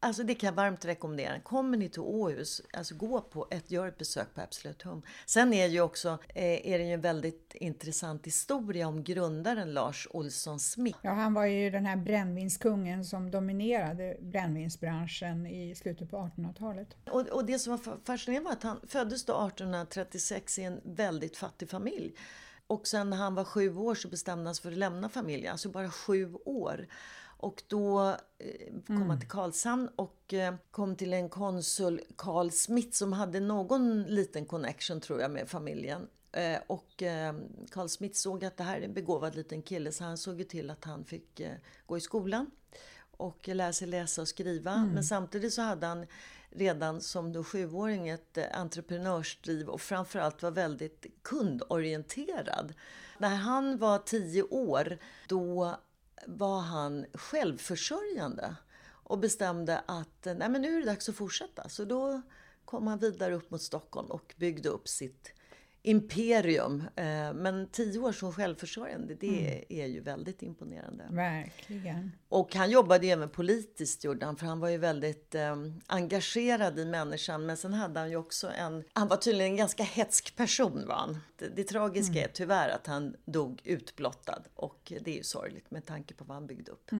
Alltså 0.00 0.22
det 0.22 0.34
kan 0.34 0.46
jag 0.46 0.54
varmt 0.54 0.84
rekommendera. 0.84 1.40
Kommer 1.40 1.78
ni 1.78 1.88
till 1.88 2.00
Åhus, 2.00 2.62
alltså 2.72 2.94
gå 2.94 3.20
på 3.20 3.46
ett, 3.50 3.70
gör 3.70 3.88
ett 3.88 3.98
besök 3.98 4.34
på 4.34 4.40
Absolute 4.40 4.88
Home. 4.88 5.02
Sen 5.26 5.52
är 5.52 5.66
ju 5.66 5.80
också, 5.80 6.18
eh, 6.28 6.72
är 6.72 6.78
det 6.78 6.84
ju 6.84 6.92
en 6.92 7.00
väldigt 7.00 7.54
intressant 7.54 8.26
historia 8.26 8.88
om 8.88 9.04
grundaren 9.04 9.72
Lars 9.72 10.08
Olsson 10.10 10.60
Smith. 10.60 10.98
Ja, 11.02 11.10
han 11.10 11.34
var 11.34 11.44
ju 11.44 11.70
den 11.70 11.86
här 11.86 11.96
brännvinskungen 11.96 13.04
som 13.04 13.30
dominerade 13.30 14.16
brännvinsbranschen 14.20 15.46
i 15.46 15.74
slutet 15.74 16.10
på 16.10 16.16
1800-talet. 16.16 16.88
Och, 17.10 17.20
och 17.20 17.44
det 17.44 17.58
som 17.58 17.70
var 17.70 17.98
fascinerande 18.04 18.44
var 18.44 18.52
att 18.52 18.62
han 18.62 18.80
föddes 18.88 19.24
då 19.24 19.32
1836 19.32 20.58
i 20.58 20.62
en 20.62 20.80
väldigt 20.84 21.36
fattig 21.36 21.70
familj. 21.70 22.14
Och 22.68 22.86
sen 22.86 23.10
när 23.10 23.16
han 23.16 23.34
var 23.34 23.44
sju 23.44 23.76
år 23.76 23.94
så 23.94 24.08
bestämde 24.08 24.44
han 24.44 24.54
sig 24.54 24.62
för 24.62 24.72
att 24.72 24.78
lämna 24.78 25.08
familjen, 25.08 25.52
alltså 25.52 25.68
bara 25.68 25.90
sju 25.90 26.34
år. 26.44 26.86
Och 27.40 27.62
då 27.66 28.08
eh, 28.38 28.72
kom 28.86 28.96
mm. 28.96 29.10
han 29.10 29.20
till 29.20 29.28
Karlshamn 29.28 29.88
och 29.96 30.34
eh, 30.34 30.54
kom 30.70 30.96
till 30.96 31.12
en 31.12 31.28
konsul, 31.28 32.00
Carl 32.16 32.50
Smith, 32.50 32.90
som 32.90 33.12
hade 33.12 33.40
någon 33.40 34.02
liten 34.02 34.46
connection 34.46 35.00
tror 35.00 35.20
jag 35.20 35.30
med 35.30 35.48
familjen. 35.48 36.08
Eh, 36.32 36.58
och 36.66 37.02
Carl 37.70 37.88
Smith 37.88 38.14
såg 38.14 38.44
att 38.44 38.56
det 38.56 38.64
här 38.64 38.80
är 38.80 38.84
en 38.84 38.94
begåvad 38.94 39.34
liten 39.34 39.62
kille 39.62 39.92
så 39.92 40.04
han 40.04 40.18
såg 40.18 40.48
till 40.48 40.70
att 40.70 40.84
han 40.84 41.04
fick 41.04 41.40
gå 41.86 41.96
i 41.96 42.00
skolan 42.00 42.50
och 43.18 43.48
lära 43.48 43.72
sig 43.72 43.88
läsa 43.88 44.22
och 44.22 44.28
skriva. 44.28 44.72
Mm. 44.72 44.88
Men 44.88 45.04
samtidigt 45.04 45.54
så 45.54 45.62
hade 45.62 45.86
han 45.86 46.06
redan 46.50 47.00
som 47.00 47.32
då 47.32 47.44
sjuåring 47.44 48.08
ett 48.08 48.38
entreprenörsdriv 48.52 49.68
och 49.68 49.80
framförallt 49.80 50.42
var 50.42 50.50
väldigt 50.50 51.06
kundorienterad. 51.22 52.74
När 53.18 53.36
han 53.36 53.78
var 53.78 53.98
tio 53.98 54.42
år, 54.42 54.98
då 55.28 55.76
var 56.26 56.60
han 56.60 57.06
självförsörjande 57.14 58.56
och 58.86 59.18
bestämde 59.18 59.78
att 59.86 60.24
nej 60.24 60.48
men 60.48 60.62
nu 60.62 60.76
är 60.76 60.80
det 60.80 60.86
dags 60.86 61.08
att 61.08 61.16
fortsätta. 61.16 61.68
Så 61.68 61.84
då 61.84 62.22
kom 62.64 62.86
han 62.86 62.98
vidare 62.98 63.34
upp 63.34 63.50
mot 63.50 63.62
Stockholm 63.62 64.10
och 64.10 64.34
byggde 64.36 64.68
upp 64.68 64.88
sitt 64.88 65.32
imperium. 65.88 66.82
Eh, 66.96 67.32
men 67.34 67.68
tio 67.72 67.98
år 67.98 68.12
som 68.12 68.32
självförsörjande, 68.32 69.14
det 69.14 69.28
mm. 69.28 69.64
är 69.68 69.86
ju 69.86 70.00
väldigt 70.00 70.42
imponerande. 70.42 71.04
Verkligen. 71.10 72.12
Och 72.28 72.54
han 72.54 72.70
jobbade 72.70 73.06
även 73.06 73.28
politiskt, 73.28 74.04
gjorde 74.04 74.26
han, 74.26 74.36
för 74.36 74.46
han 74.46 74.60
var 74.60 74.68
ju 74.68 74.78
väldigt 74.78 75.34
eh, 75.34 75.56
engagerad 75.86 76.78
i 76.78 76.84
människan. 76.84 77.46
Men 77.46 77.56
sen 77.56 77.74
hade 77.74 78.00
han 78.00 78.10
ju 78.10 78.16
också 78.16 78.50
en... 78.50 78.84
Han 78.92 79.08
var 79.08 79.16
tydligen 79.16 79.52
en 79.52 79.56
ganska 79.56 79.82
hetsk 79.82 80.36
person, 80.36 80.84
var 80.86 80.94
han. 80.94 81.18
Det, 81.36 81.48
det 81.56 81.64
tragiska 81.64 82.12
mm. 82.12 82.24
är 82.24 82.28
tyvärr 82.28 82.68
att 82.68 82.86
han 82.86 83.14
dog 83.24 83.60
utblottad. 83.64 84.42
Och 84.54 84.92
det 85.04 85.10
är 85.10 85.16
ju 85.16 85.22
sorgligt 85.22 85.70
med 85.70 85.86
tanke 85.86 86.14
på 86.14 86.24
vad 86.24 86.34
han 86.34 86.46
byggde 86.46 86.72
upp. 86.72 86.90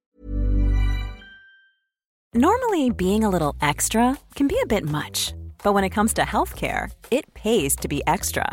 Normally 2.35 2.91
being 2.91 3.25
a 3.25 3.31
little 3.31 3.71
extra 3.71 4.17
can 4.35 4.49
be 4.49 4.57
a 4.65 4.67
bit 4.67 4.85
much. 4.85 5.35
But 5.63 5.75
when 5.75 5.85
it 5.85 5.95
comes 5.95 6.15
to 6.15 6.23
healthcare, 6.23 6.91
it 7.11 7.35
pays 7.35 7.77
to 7.77 7.89
be 7.89 8.01
extra. 8.07 8.53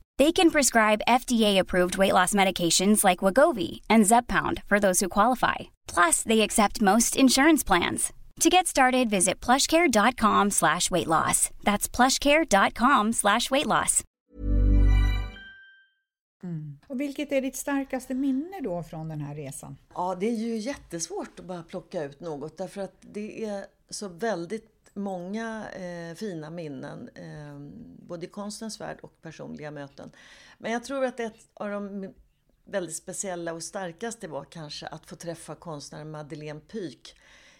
They 0.21 0.31
can 0.31 0.51
prescribe 0.51 1.07
FDA-approved 1.07 1.97
weight 1.97 2.13
loss 2.13 2.35
medications 2.35 3.03
like 3.03 3.25
Wagovi 3.25 3.81
and 3.89 4.05
Zepbound 4.05 4.61
for 4.69 4.79
those 4.79 4.99
who 4.99 5.09
qualify. 5.09 5.71
Plus, 5.87 6.21
they 6.21 6.41
accept 6.41 6.79
most 6.79 7.15
insurance 7.15 7.63
plans. 7.63 8.13
To 8.41 8.49
get 8.49 8.67
started, 8.67 9.09
visit 9.09 9.45
plushcare.com 9.45 10.51
slash 10.51 10.91
weight 10.91 11.07
loss. 11.07 11.49
That's 11.63 11.89
plushcare.com 11.89 13.13
slash 13.13 13.49
weight 13.49 13.65
loss. 13.65 14.03
Mm. 16.43 16.79
Och 16.87 17.01
vilket 17.01 17.31
är 17.31 17.41
ditt 17.41 17.55
starkaste 17.55 18.13
minne 18.13 18.61
då 18.63 18.83
från 18.83 19.09
den 19.09 19.21
här 19.21 19.35
resan? 19.35 19.77
Ja, 19.95 20.17
det 20.19 20.25
är 20.25 20.35
ju 20.35 20.57
jättesvårt 20.57 21.39
att 21.39 21.45
bara 21.45 21.63
plocka 21.63 22.03
ut 22.03 22.19
något 22.19 22.57
därför 22.57 22.81
att 22.81 22.95
det 23.01 23.45
är 23.45 23.65
så 23.89 24.07
väldigt 24.07 24.70
många 24.93 25.69
eh, 25.69 26.15
fina 26.15 26.49
minnen, 26.49 27.09
eh, 27.15 27.59
både 28.07 28.25
i 28.25 28.29
konstens 28.29 28.81
värld 28.81 28.99
och 29.01 29.21
personliga 29.21 29.71
möten. 29.71 30.11
Men 30.57 30.71
jag 30.71 30.83
tror 30.83 31.05
att 31.05 31.19
ett 31.19 31.49
av 31.53 31.69
de 31.69 32.13
väldigt 32.65 32.95
speciella 32.95 33.53
och 33.53 33.63
starkaste 33.63 34.27
var 34.27 34.43
kanske 34.43 34.87
att 34.87 35.05
få 35.05 35.15
träffa 35.15 35.55
konstnären 35.55 36.11
Madeleine 36.11 36.59
Pyk 36.59 37.15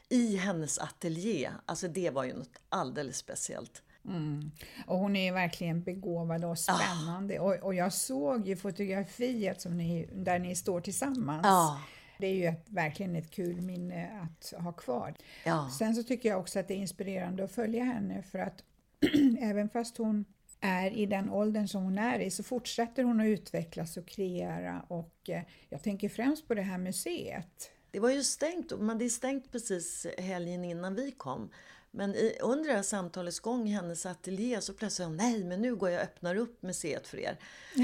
i 0.09 0.35
hennes 0.35 0.79
ateljé. 0.79 1.51
Alltså 1.65 1.87
det 1.87 2.09
var 2.09 2.23
ju 2.23 2.33
något 2.33 2.59
alldeles 2.69 3.17
speciellt. 3.17 3.81
Mm. 4.05 4.51
Och 4.87 4.97
hon 4.97 5.15
är 5.15 5.33
verkligen 5.33 5.83
begåvad 5.83 6.45
och 6.45 6.59
spännande. 6.59 7.39
Ah. 7.39 7.43
Och, 7.43 7.53
och, 7.53 7.73
jag 7.73 7.93
såg 7.93 8.47
ju 8.47 8.55
fotografiet 8.55 9.61
som 9.61 9.77
ni, 9.77 10.09
där 10.13 10.39
ni 10.39 10.55
står 10.55 10.81
tillsammans. 10.81 11.45
Ah. 11.45 11.79
Det 12.21 12.27
är 12.27 12.35
ju 12.35 12.45
ett, 12.45 12.65
verkligen 12.69 13.15
ett 13.15 13.31
kul 13.31 13.61
minne 13.61 14.09
att 14.21 14.63
ha 14.63 14.71
kvar. 14.71 15.13
Ja. 15.45 15.69
Sen 15.79 15.95
så 15.95 16.03
tycker 16.03 16.29
jag 16.29 16.39
också 16.39 16.59
att 16.59 16.67
det 16.67 16.73
är 16.73 16.77
inspirerande 16.77 17.43
att 17.43 17.51
följa 17.51 17.83
henne 17.83 18.23
för 18.23 18.39
att 18.39 18.63
även 19.39 19.69
fast 19.69 19.97
hon 19.97 20.25
är 20.59 20.91
i 20.91 21.05
den 21.05 21.29
åldern 21.29 21.67
som 21.67 21.83
hon 21.83 21.97
är 21.97 22.19
i 22.19 22.31
så 22.31 22.43
fortsätter 22.43 23.03
hon 23.03 23.19
att 23.19 23.25
utvecklas 23.25 23.97
och 23.97 24.05
kreera 24.05 24.85
och 24.87 25.29
eh, 25.29 25.41
jag 25.69 25.83
tänker 25.83 26.09
främst 26.09 26.47
på 26.47 26.53
det 26.53 26.61
här 26.61 26.77
museet. 26.77 27.71
Det 27.91 27.99
var 27.99 28.09
ju 28.09 28.23
stängt, 28.23 28.79
men 28.79 28.97
det 28.97 29.05
är 29.05 29.09
stängt 29.09 29.51
precis 29.51 30.07
helgen 30.17 30.65
innan 30.65 30.95
vi 30.95 31.11
kom. 31.11 31.49
Men 31.93 32.15
i, 32.15 32.37
under 32.41 32.69
det 32.69 32.75
här 32.75 32.83
samtalets 32.83 33.39
gång 33.39 33.67
i 33.67 33.71
hennes 33.71 34.05
ateljé 34.05 34.61
så 34.61 34.73
plötsligt 34.73 35.07
sa 35.07 35.09
nej 35.09 35.43
men 35.43 35.61
nu 35.61 35.75
går 35.75 35.89
jag 35.89 35.99
och 35.99 36.03
öppnar 36.03 36.35
upp 36.35 36.61
museet 36.61 37.07
för 37.07 37.17
er. 37.19 37.39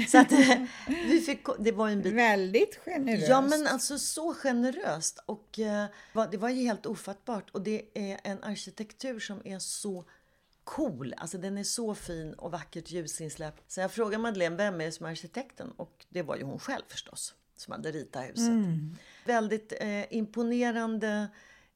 Så 0.08 0.18
att 0.18 0.32
vi 0.86 1.20
fick, 1.20 1.46
det 1.58 1.72
var 1.72 1.88
en 1.88 2.02
bit... 2.02 2.14
Väldigt 2.14 2.76
generöst. 2.76 3.28
Ja 3.28 3.40
men 3.40 3.66
alltså 3.66 3.98
så 3.98 4.34
generöst. 4.34 5.18
Och 5.26 5.58
eh, 5.58 5.86
det 6.30 6.36
var 6.36 6.48
ju 6.48 6.62
helt 6.62 6.86
ofattbart. 6.86 7.50
Och 7.50 7.62
det 7.62 7.82
är 7.94 8.20
en 8.22 8.42
arkitektur 8.42 9.20
som 9.20 9.40
är 9.44 9.58
så 9.58 10.04
cool. 10.64 11.14
Alltså 11.16 11.38
den 11.38 11.58
är 11.58 11.64
så 11.64 11.94
fin 11.94 12.34
och 12.34 12.50
vackert 12.50 12.90
ljusinsläpp. 12.90 13.54
Så 13.66 13.80
jag 13.80 13.92
frågade 13.92 14.22
Madeleine, 14.22 14.56
vem 14.56 14.80
är 14.80 14.84
det 14.84 14.92
som 14.92 15.06
är 15.06 15.10
arkitekten? 15.10 15.70
Och 15.76 16.06
det 16.08 16.22
var 16.22 16.36
ju 16.36 16.42
hon 16.42 16.58
själv 16.58 16.82
förstås, 16.88 17.34
som 17.56 17.72
hade 17.72 17.90
ritat 17.90 18.24
huset. 18.24 18.48
Mm. 18.48 18.96
Väldigt 19.24 19.72
eh, 19.80 20.12
imponerande 20.12 21.28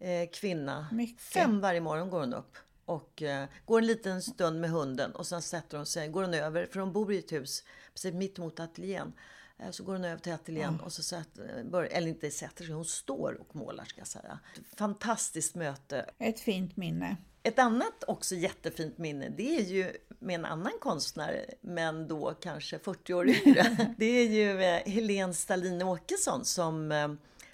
eh, 0.03 0.29
kvinna. 0.33 0.87
Mycket. 0.93 1.21
Fem 1.21 1.61
varje 1.61 1.81
morgon 1.81 2.11
går 2.11 2.21
hon 2.21 2.35
upp 2.35 2.57
och 2.85 3.23
eh, 3.23 3.49
går 3.67 3.79
en 3.79 3.87
liten 3.87 4.23
stund 4.23 4.61
med 4.61 4.71
hunden 4.71 5.13
och 5.13 5.27
sen 5.27 5.43
sätter 5.43 5.77
hon 5.77 5.87
sig, 5.87 6.09
går 6.09 6.23
hon 6.23 6.35
över, 6.35 6.67
för 6.67 6.81
hon 6.81 6.93
bor 6.93 7.13
i 7.13 7.19
ett 7.19 7.33
hus 7.33 7.65
precis 7.93 8.15
mitt 8.15 8.39
emot 8.39 8.61
ateljén. 8.61 9.13
Eh, 9.59 9.71
så 9.71 9.85
går 9.85 9.93
hon 9.93 10.05
över 10.05 10.19
till 10.19 10.33
ateljén 10.33 10.77
ja. 10.79 10.85
och 10.85 10.93
så 10.93 11.03
sätter, 11.03 11.65
bör, 11.65 11.85
eller 11.85 12.09
inte 12.09 12.31
sätter 12.31 12.65
sig, 12.65 12.75
hon 12.75 12.85
står 12.85 13.41
och 13.41 13.57
målar 13.57 13.85
ska 13.85 14.01
jag 14.01 14.09
säga. 14.09 14.39
Fantastiskt 14.77 15.55
möte. 15.55 16.11
Ett 16.19 16.41
fint 16.41 16.77
minne. 16.77 17.17
Ett 17.43 17.59
annat 17.59 18.05
också 18.07 18.35
jättefint 18.35 18.99
minne, 18.99 19.29
det 19.29 19.57
är 19.57 19.63
ju 19.63 19.93
med 20.19 20.35
en 20.35 20.45
annan 20.45 20.73
konstnär, 20.81 21.47
men 21.61 22.09
då 22.09 22.35
kanske 22.41 22.79
40 22.79 23.15
år 23.15 23.29
yngre. 23.29 23.95
Det 23.99 24.07
är 24.07 24.29
ju 24.29 24.63
eh, 24.63 24.93
Helene 24.93 25.35
Stalin 25.35 25.83
Åkesson 25.83 26.45
som 26.45 26.93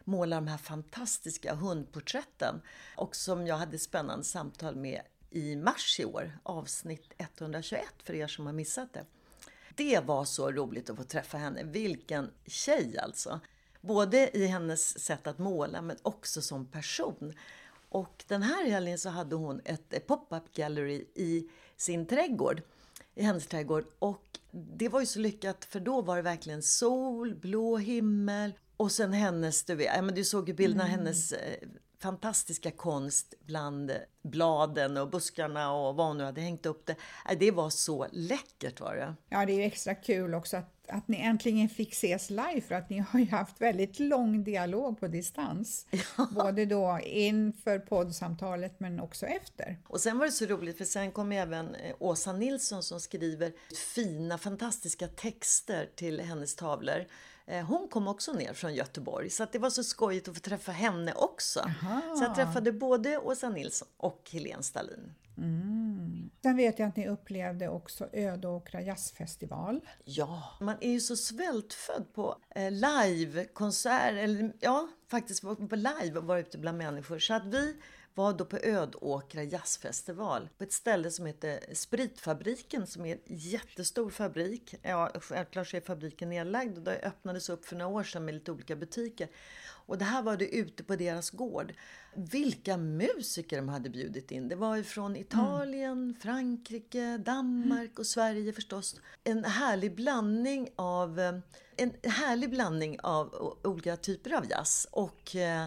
måla 0.09 0.37
de 0.37 0.47
här 0.49 0.59
fantastiska 0.59 1.55
hundporträtten 1.55 2.63
och 2.97 3.17
som 3.17 3.47
jag 3.47 3.57
hade 3.57 3.79
spännande 3.79 4.25
samtal 4.25 4.77
med 4.77 5.03
i 5.31 5.57
mars 5.57 6.01
i 6.01 6.05
år, 6.05 6.39
avsnitt 6.43 7.13
121 7.19 7.85
för 8.05 8.15
er 8.15 8.27
som 8.27 8.47
har 8.47 8.53
missat 8.53 8.93
det. 8.93 9.05
Det 9.75 10.01
var 10.05 10.25
så 10.25 10.51
roligt 10.53 10.91
att 10.91 10.97
få 10.97 11.05
träffa 11.05 11.39
henne. 11.39 11.65
Vilken 11.65 12.31
tjej 12.47 12.99
alltså! 12.99 13.41
Både 13.81 14.37
i 14.37 14.47
hennes 14.47 14.99
sätt 14.99 15.27
att 15.27 15.39
måla 15.39 15.83
men 15.83 15.97
också 16.03 16.43
som 16.43 16.67
person. 16.67 17.35
Och 17.89 18.25
den 18.29 18.43
här 18.43 18.71
helgen 18.71 18.99
så 18.99 19.09
hade 19.09 19.37
hon 19.37 19.61
ett 19.65 20.07
pop-up 20.07 20.53
gallery 20.55 21.05
i 21.15 21.51
sin 21.77 22.07
trädgård, 22.07 22.63
i 23.15 23.23
hennes 23.23 23.47
trädgård. 23.47 23.85
Och 23.99 24.39
det 24.51 24.89
var 24.89 25.01
ju 25.01 25.07
så 25.07 25.19
lyckat 25.19 25.65
för 25.65 25.81
då 25.81 26.03
var 26.03 26.17
det 26.17 26.23
verkligen 26.23 26.63
sol, 26.63 27.35
blå 27.35 27.77
himmel 27.77 28.53
och 28.79 28.93
sen 28.93 29.13
hennes, 29.13 29.65
du 29.65 29.75
vet, 29.75 29.91
ja, 29.97 30.03
men 30.03 30.15
du 30.15 30.25
såg 30.25 30.49
ju 30.49 30.55
bilderna, 30.55 30.85
mm. 30.85 30.99
hennes 30.99 31.33
eh, 31.33 31.69
fantastiska 32.01 32.71
konst 32.71 33.35
bland 33.41 33.93
bladen 34.23 34.97
och 34.97 35.11
buskarna 35.11 35.73
och 35.73 35.97
vad 35.97 36.07
hon 36.07 36.19
nu 36.19 36.25
hade 36.25 36.41
hängt 36.41 36.67
upp 36.67 36.87
det. 36.87 36.97
Äh, 37.31 37.39
det 37.39 37.51
var 37.51 37.71
så 37.71 38.07
läckert 38.13 38.81
var 38.81 38.97
det. 38.97 39.15
Ja, 39.29 39.47
det 39.47 39.53
är 39.53 39.57
ju 39.57 39.63
extra 39.63 39.95
kul 39.95 40.35
också 40.35 40.57
att, 40.57 40.89
att 40.89 41.09
ni 41.09 41.21
äntligen 41.21 41.69
fick 41.69 41.93
ses 41.93 42.31
live 42.31 42.61
för 42.61 42.75
att 42.75 42.91
ni 42.91 42.99
har 42.99 43.21
ju 43.21 43.27
haft 43.27 43.61
väldigt 43.61 43.99
lång 43.99 44.45
dialog 44.45 45.01
på 45.01 45.07
distans. 45.07 45.87
Ja. 46.17 46.29
Både 46.31 46.67
då 46.67 47.01
inför 47.05 47.79
poddsamtalet 47.79 48.81
men 48.81 49.01
också 49.01 49.27
efter. 49.27 49.79
Och 49.87 50.01
sen 50.01 50.19
var 50.19 50.27
det 50.27 50.33
så 50.33 50.47
roligt 50.47 50.79
för 50.79 50.85
sen 50.85 51.13
kom 51.13 51.33
även 51.33 51.75
eh, 51.75 51.95
Åsa 51.99 52.33
Nilsson 52.33 52.83
som 52.83 53.01
skriver 53.01 53.53
fina, 53.95 54.39
fantastiska 54.39 55.09
texter 55.09 55.91
till 55.97 56.21
hennes 56.21 56.57
tavlor. 56.57 57.05
Eh, 57.49 57.67
hon 57.67 57.89
kom 57.89 58.09
också 58.09 58.33
ner 58.33 58.53
från 58.53 58.75
Göteborg 58.75 59.31
så 59.31 59.47
det 59.53 59.59
var 59.59 59.71
så 59.71 59.85
skojigt 59.85 60.29
att 60.29 60.35
få 60.35 60.41
träffa 60.41 60.73
henne 60.73 61.13
också. 61.13 61.61
Aha. 61.61 62.17
Så 62.17 62.25
jag 62.25 62.35
träffade 62.35 62.73
både 62.73 63.19
Åsa 63.19 63.49
Nilsson 63.49 63.89
och 63.97 64.29
Helene 64.33 64.63
Stalin. 64.63 65.15
Mm. 65.39 66.31
Sen 66.43 66.57
vet 66.57 66.79
jag 66.79 66.89
att 66.89 66.97
ni 66.97 67.09
upplevde 67.09 67.69
också 67.69 68.09
Ödåkra 68.13 68.81
jazzfestival. 68.81 69.81
Ja, 70.05 70.43
man 70.61 70.77
är 70.81 70.91
ju 70.91 71.01
så 71.01 71.17
svältfödd 71.17 72.15
på 72.15 72.37
eh, 72.55 72.71
live-konsert, 72.71 74.13
eller 74.13 74.53
ja, 74.61 74.89
faktiskt 75.11 75.43
på 75.43 75.77
live 75.77 76.19
och 76.19 76.25
vara 76.25 76.39
ute 76.39 76.59
bland 76.59 76.79
människor. 76.79 77.19
Så 77.19 77.35
att 77.35 77.47
vi 77.47 77.77
var 78.19 78.33
då 78.33 78.45
på 78.45 78.59
Ödåkra 78.63 79.43
jazzfestival 79.43 80.49
på 80.59 80.65
ett 80.65 80.73
ställe 80.73 81.11
som 81.11 81.27
heter 81.27 81.75
Spritfabriken 81.75 82.87
som 82.87 83.07
är 83.07 83.13
en 83.13 83.21
jättestor 83.27 84.11
fabrik. 84.11 84.75
Ja, 84.83 85.11
självklart 85.21 85.69
så 85.69 85.77
är 85.77 85.81
fabriken 85.81 86.29
nedlagd 86.29 86.79
och 86.79 86.85
det 86.85 87.01
öppnades 87.03 87.49
upp 87.49 87.65
för 87.65 87.77
några 87.77 87.93
år 87.93 88.03
sedan 88.03 88.25
med 88.25 88.35
lite 88.35 88.53
olika 88.53 88.77
butiker. 88.77 89.29
Och 89.87 89.99
det 89.99 90.05
här 90.05 90.23
var 90.23 90.37
det 90.37 90.49
ute 90.49 90.85
på 90.85 90.97
deras 90.97 91.31
gård. 91.31 91.73
Vilka 92.15 92.77
musiker 92.77 93.57
de 93.57 93.69
hade 93.69 93.91
bjudit 93.91 94.31
in. 94.31 94.49
Det 94.49 94.57
var 94.57 94.77
ju 94.77 94.85
från 94.85 95.17
Italien, 95.17 95.93
mm. 95.93 96.15
Frankrike, 96.21 97.19
Danmark 97.19 97.99
och 97.99 98.07
Sverige 98.07 98.53
förstås. 98.53 99.01
En 99.25 99.45
härlig 99.45 99.95
blandning 99.95 100.69
av 100.77 101.19
en 101.77 101.93
härlig 102.03 102.51
blandning 102.51 103.01
av 103.01 103.59
olika 103.65 103.97
typer 103.97 104.33
av 104.33 104.51
jazz. 104.51 104.87
Och 104.91 105.37
eh, 105.37 105.67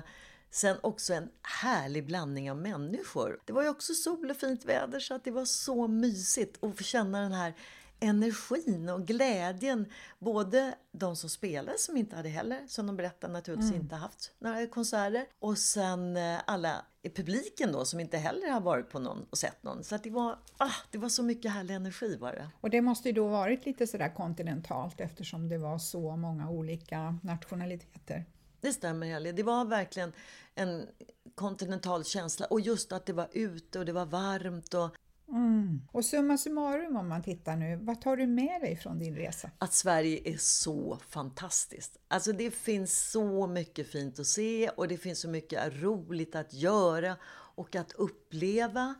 Sen 0.51 0.77
också 0.83 1.13
en 1.13 1.29
härlig 1.41 2.05
blandning 2.05 2.51
av 2.51 2.57
människor. 2.57 3.39
Det 3.45 3.53
var 3.53 3.63
ju 3.63 3.69
också 3.69 3.93
sol 3.93 4.29
och 4.29 4.37
fint 4.37 4.65
väder 4.65 4.99
så 4.99 5.13
att 5.13 5.23
det 5.23 5.31
var 5.31 5.45
så 5.45 5.87
mysigt 5.87 6.63
att 6.63 6.77
få 6.77 6.83
känna 6.83 7.21
den 7.21 7.31
här 7.31 7.53
energin 7.99 8.89
och 8.89 9.07
glädjen. 9.07 9.85
Både 10.19 10.75
de 10.91 11.15
som 11.15 11.29
spelade 11.29 11.77
som 11.77 11.97
inte 11.97 12.15
hade 12.15 12.29
heller, 12.29 12.67
som 12.67 12.87
de 12.87 12.97
berättade 12.97 13.33
naturligtvis 13.33 13.71
mm. 13.71 13.81
inte 13.81 13.95
haft 13.95 14.31
några 14.39 14.67
konserter. 14.67 15.25
Och 15.39 15.57
sen 15.57 16.17
eh, 16.17 16.39
alla 16.45 16.85
i 17.01 17.09
publiken 17.09 17.71
då 17.71 17.85
som 17.85 17.99
inte 17.99 18.17
heller 18.17 18.49
har 18.49 18.61
varit 18.61 18.89
på 18.89 18.99
någon 18.99 19.25
och 19.29 19.37
sett 19.37 19.63
någon. 19.63 19.83
Så 19.83 19.95
att 19.95 20.03
det 20.03 20.09
var, 20.09 20.39
ah, 20.57 20.71
det 20.91 20.97
var 20.97 21.09
så 21.09 21.23
mycket 21.23 21.51
härlig 21.51 21.75
energi 21.75 22.17
var 22.17 22.31
det. 22.31 22.49
Och 22.61 22.69
det 22.69 22.81
måste 22.81 23.09
ju 23.09 23.13
då 23.13 23.27
varit 23.27 23.65
lite 23.65 23.87
sådär 23.87 24.15
kontinentalt 24.15 25.01
eftersom 25.01 25.49
det 25.49 25.57
var 25.57 25.77
så 25.77 26.15
många 26.15 26.49
olika 26.49 27.17
nationaliteter. 27.23 28.25
Det 28.61 28.73
stämmer 28.73 29.15
Ellie. 29.15 29.31
Det 29.31 29.43
var 29.43 29.65
verkligen 29.65 30.13
en 30.55 30.87
kontinental 31.35 32.05
känsla. 32.05 32.45
Och 32.45 32.61
just 32.61 32.91
att 32.91 33.05
det 33.05 33.13
var 33.13 33.27
ute 33.31 33.79
och 33.79 33.85
det 33.85 33.93
var 33.93 34.05
varmt. 34.05 34.73
Och... 34.73 34.95
Mm. 35.29 35.81
Och 35.91 36.05
summa 36.05 36.37
summarum 36.37 36.95
om 36.95 37.09
man 37.09 37.23
tittar 37.23 37.55
nu, 37.55 37.79
vad 37.81 38.01
tar 38.01 38.17
du 38.17 38.27
med 38.27 38.61
dig 38.61 38.75
från 38.77 38.99
din 38.99 39.15
resa? 39.15 39.51
Att 39.57 39.73
Sverige 39.73 40.33
är 40.33 40.37
så 40.37 40.99
fantastiskt. 41.09 41.97
Alltså 42.07 42.31
det 42.31 42.51
finns 42.51 43.11
så 43.11 43.47
mycket 43.47 43.91
fint 43.91 44.19
att 44.19 44.27
se 44.27 44.69
och 44.69 44.87
det 44.87 44.97
finns 44.97 45.19
så 45.21 45.29
mycket 45.29 45.81
roligt 45.81 46.35
att 46.35 46.53
göra 46.53 47.17
och 47.55 47.75
att 47.75 47.91
uppleva. 47.91 48.95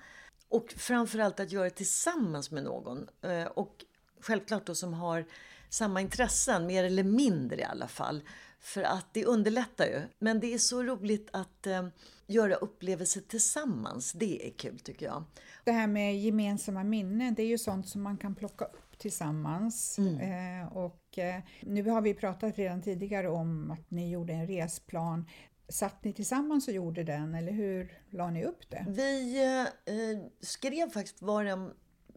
Och 0.50 0.74
framförallt 0.78 1.40
att 1.40 1.52
göra 1.52 1.64
det 1.64 1.70
tillsammans 1.70 2.52
med 2.52 2.64
någon. 2.64 3.08
Eh, 3.22 3.46
och 3.46 3.86
självklart 4.22 4.66
då 4.66 4.76
som 4.76 4.94
har 4.94 5.26
samma 5.70 6.02
intressen, 6.02 6.68
mer 6.68 6.84
eller 6.84 7.04
mindre 7.04 7.62
i 7.62 7.64
alla 7.64 7.88
fall. 7.88 8.24
För 8.62 8.84
att 8.84 9.14
det 9.14 9.26
underlättar 9.26 9.86
ju. 9.86 10.02
Men 10.20 10.40
det 10.40 10.54
är 10.54 10.58
så 10.58 10.84
roligt 10.84 11.30
att 11.34 11.68
eh, 11.68 11.88
göra 12.28 12.56
upplevelser 12.56 13.22
tillsammans. 13.22 14.12
Det 14.12 14.48
är 14.48 14.52
kul 14.52 14.80
tycker 14.80 15.06
jag. 15.06 15.24
Det 15.64 15.72
här 15.72 15.88
med 15.88 16.20
gemensamma 16.20 16.84
minnen, 16.84 17.36
det 17.36 17.44
är 17.44 17.48
ju 17.48 17.58
sånt 17.58 17.88
som 17.88 18.02
man 18.02 18.18
kan 18.18 18.36
plocka 18.36 18.66
upp 18.66 18.98
tillsammans. 18.98 19.98
Mm. 19.98 20.62
Eh, 20.62 20.78
och 20.78 21.18
eh, 21.18 21.42
nu 21.62 21.90
har 21.90 22.02
vi 22.02 22.14
pratat 22.14 22.58
redan 22.58 22.82
tidigare 22.82 23.30
om 23.30 23.72
att 23.72 23.92
ni 23.92 24.12
gjorde 24.12 24.34
en 24.34 24.48
resplan. 24.48 25.26
Satt 25.70 26.04
ni 26.04 26.14
tillsammans 26.14 26.68
och 26.68 26.74
gjorde 26.74 27.04
den 27.04 27.36
eller 27.36 27.52
hur 27.52 28.02
la 28.10 28.30
ni 28.30 28.46
upp 28.46 28.70
det? 28.70 28.86
Vi 28.90 29.44
eh, 29.86 30.32
skrev 30.42 30.90
faktiskt 30.90 31.22
var 31.22 31.46
en 31.46 31.72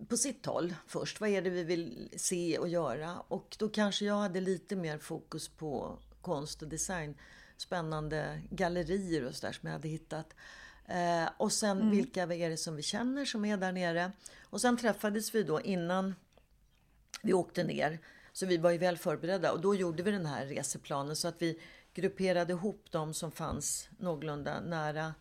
på 0.08 0.16
sitt 0.16 0.46
håll 0.46 0.74
först. 0.86 1.20
Vad 1.20 1.30
är 1.30 1.42
det 1.42 1.50
vi 1.50 1.64
vill 1.64 2.08
se 2.16 2.58
och 2.58 2.68
göra? 2.68 3.20
Och 3.28 3.56
då 3.58 3.68
kanske 3.68 4.04
jag 4.04 4.14
hade 4.14 4.40
lite 4.40 4.76
mer 4.76 4.98
fokus 4.98 5.48
på 5.48 5.98
konst 6.24 6.62
och 6.62 6.68
design. 6.68 7.14
Spännande 7.56 8.40
gallerier 8.50 9.24
och 9.24 9.34
sådär 9.34 9.52
som 9.52 9.66
jag 9.66 9.72
hade 9.72 9.88
hittat. 9.88 10.34
Eh, 10.86 11.28
och 11.36 11.52
sen 11.52 11.76
mm. 11.76 11.90
vilka 11.90 12.22
är 12.22 12.50
det 12.50 12.56
som 12.56 12.76
vi 12.76 12.82
känner 12.82 13.24
som 13.24 13.44
är 13.44 13.56
där 13.56 13.72
nere? 13.72 14.12
Och 14.42 14.60
sen 14.60 14.76
träffades 14.76 15.34
vi 15.34 15.42
då 15.42 15.60
innan 15.60 16.14
vi 17.22 17.32
åkte 17.32 17.64
ner. 17.64 17.98
Så 18.32 18.46
vi 18.46 18.56
var 18.56 18.70
ju 18.70 18.78
väl 18.78 18.98
förberedda 18.98 19.52
och 19.52 19.60
då 19.60 19.74
gjorde 19.74 20.02
vi 20.02 20.10
den 20.10 20.26
här 20.26 20.46
reseplanen 20.46 21.16
så 21.16 21.28
att 21.28 21.42
vi 21.42 21.60
grupperade 21.94 22.52
ihop 22.52 22.86
de 22.90 23.14
som 23.14 23.32
fanns 23.32 23.88
någorlunda 23.98 24.60
nära 24.60 25.14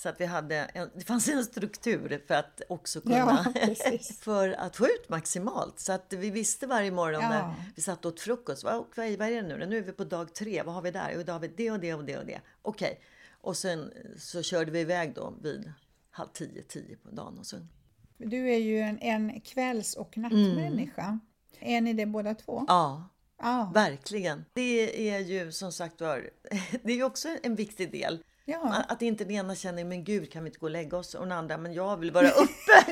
så 0.00 0.08
att 0.08 0.20
vi 0.20 0.24
hade 0.24 0.56
en, 0.56 0.90
det 0.94 1.04
fanns 1.04 1.28
en 1.28 1.44
struktur 1.44 2.22
för 2.26 2.34
att 2.34 2.62
också 2.68 3.00
kunna 3.00 3.16
ja, 3.54 3.74
för 4.20 4.48
att 4.48 4.76
få 4.76 4.86
ut 4.86 5.08
maximalt. 5.08 5.80
Så 5.80 5.92
att 5.92 6.12
vi 6.12 6.30
visste 6.30 6.66
varje 6.66 6.90
morgon 6.90 7.22
ja. 7.22 7.28
när 7.28 7.54
vi 7.74 7.82
satt 7.82 8.04
åt 8.04 8.20
frukost. 8.20 8.64
Vad, 8.64 8.84
vad 8.96 9.06
är 9.06 9.30
det 9.30 9.42
nu? 9.42 9.66
Nu 9.66 9.78
är 9.78 9.82
vi 9.82 9.92
på 9.92 10.04
dag 10.04 10.34
tre. 10.34 10.62
Vad 10.62 10.74
har 10.74 10.82
vi 10.82 10.90
där? 10.90 11.12
Jo, 11.14 11.22
då 11.22 11.32
har 11.32 11.40
vi 11.40 11.48
det 11.48 11.70
och 11.70 11.80
det 11.80 11.94
och 11.94 12.04
det 12.04 12.18
och 12.18 12.26
det. 12.26 12.40
Okej. 12.62 12.90
Okay. 12.90 13.04
Och 13.40 13.56
sen 13.56 13.92
så 14.18 14.42
körde 14.42 14.70
vi 14.70 14.80
iväg 14.80 15.14
då 15.14 15.34
vid 15.42 15.72
halv 16.10 16.28
tio, 16.28 16.62
tio 16.62 16.96
på 16.96 17.10
dagen. 17.10 17.38
Och 17.38 17.46
sen... 17.46 17.68
Du 18.16 18.50
är 18.50 18.58
ju 18.58 18.78
en, 18.78 18.98
en 18.98 19.40
kvälls 19.40 19.94
och 19.94 20.18
nattmänniska. 20.18 21.02
Mm. 21.02 21.20
Är 21.58 21.80
ni 21.80 21.92
det 21.92 22.06
båda 22.06 22.34
två? 22.34 22.64
Ja. 22.68 23.08
Ah. 23.36 23.64
Verkligen. 23.74 24.44
Det 24.52 25.10
är 25.10 25.18
ju 25.18 25.52
som 25.52 25.72
sagt 25.72 26.00
var, 26.00 26.30
det 26.82 26.92
är 26.92 27.02
också 27.02 27.28
en 27.42 27.54
viktig 27.54 27.92
del. 27.92 28.22
Ja. 28.44 28.84
Att 28.88 29.02
inte 29.02 29.24
den 29.24 29.34
ena 29.34 29.54
känner, 29.54 29.84
men 29.84 30.04
gud 30.04 30.32
kan 30.32 30.44
vi 30.44 30.48
inte 30.48 30.58
gå 30.58 30.66
och 30.66 30.70
lägga 30.70 30.96
oss? 30.96 31.14
Och 31.14 31.20
den 31.20 31.32
andra, 31.32 31.58
men 31.58 31.72
jag 31.72 31.96
vill 31.96 32.10
vara 32.10 32.30
uppe. 32.30 32.72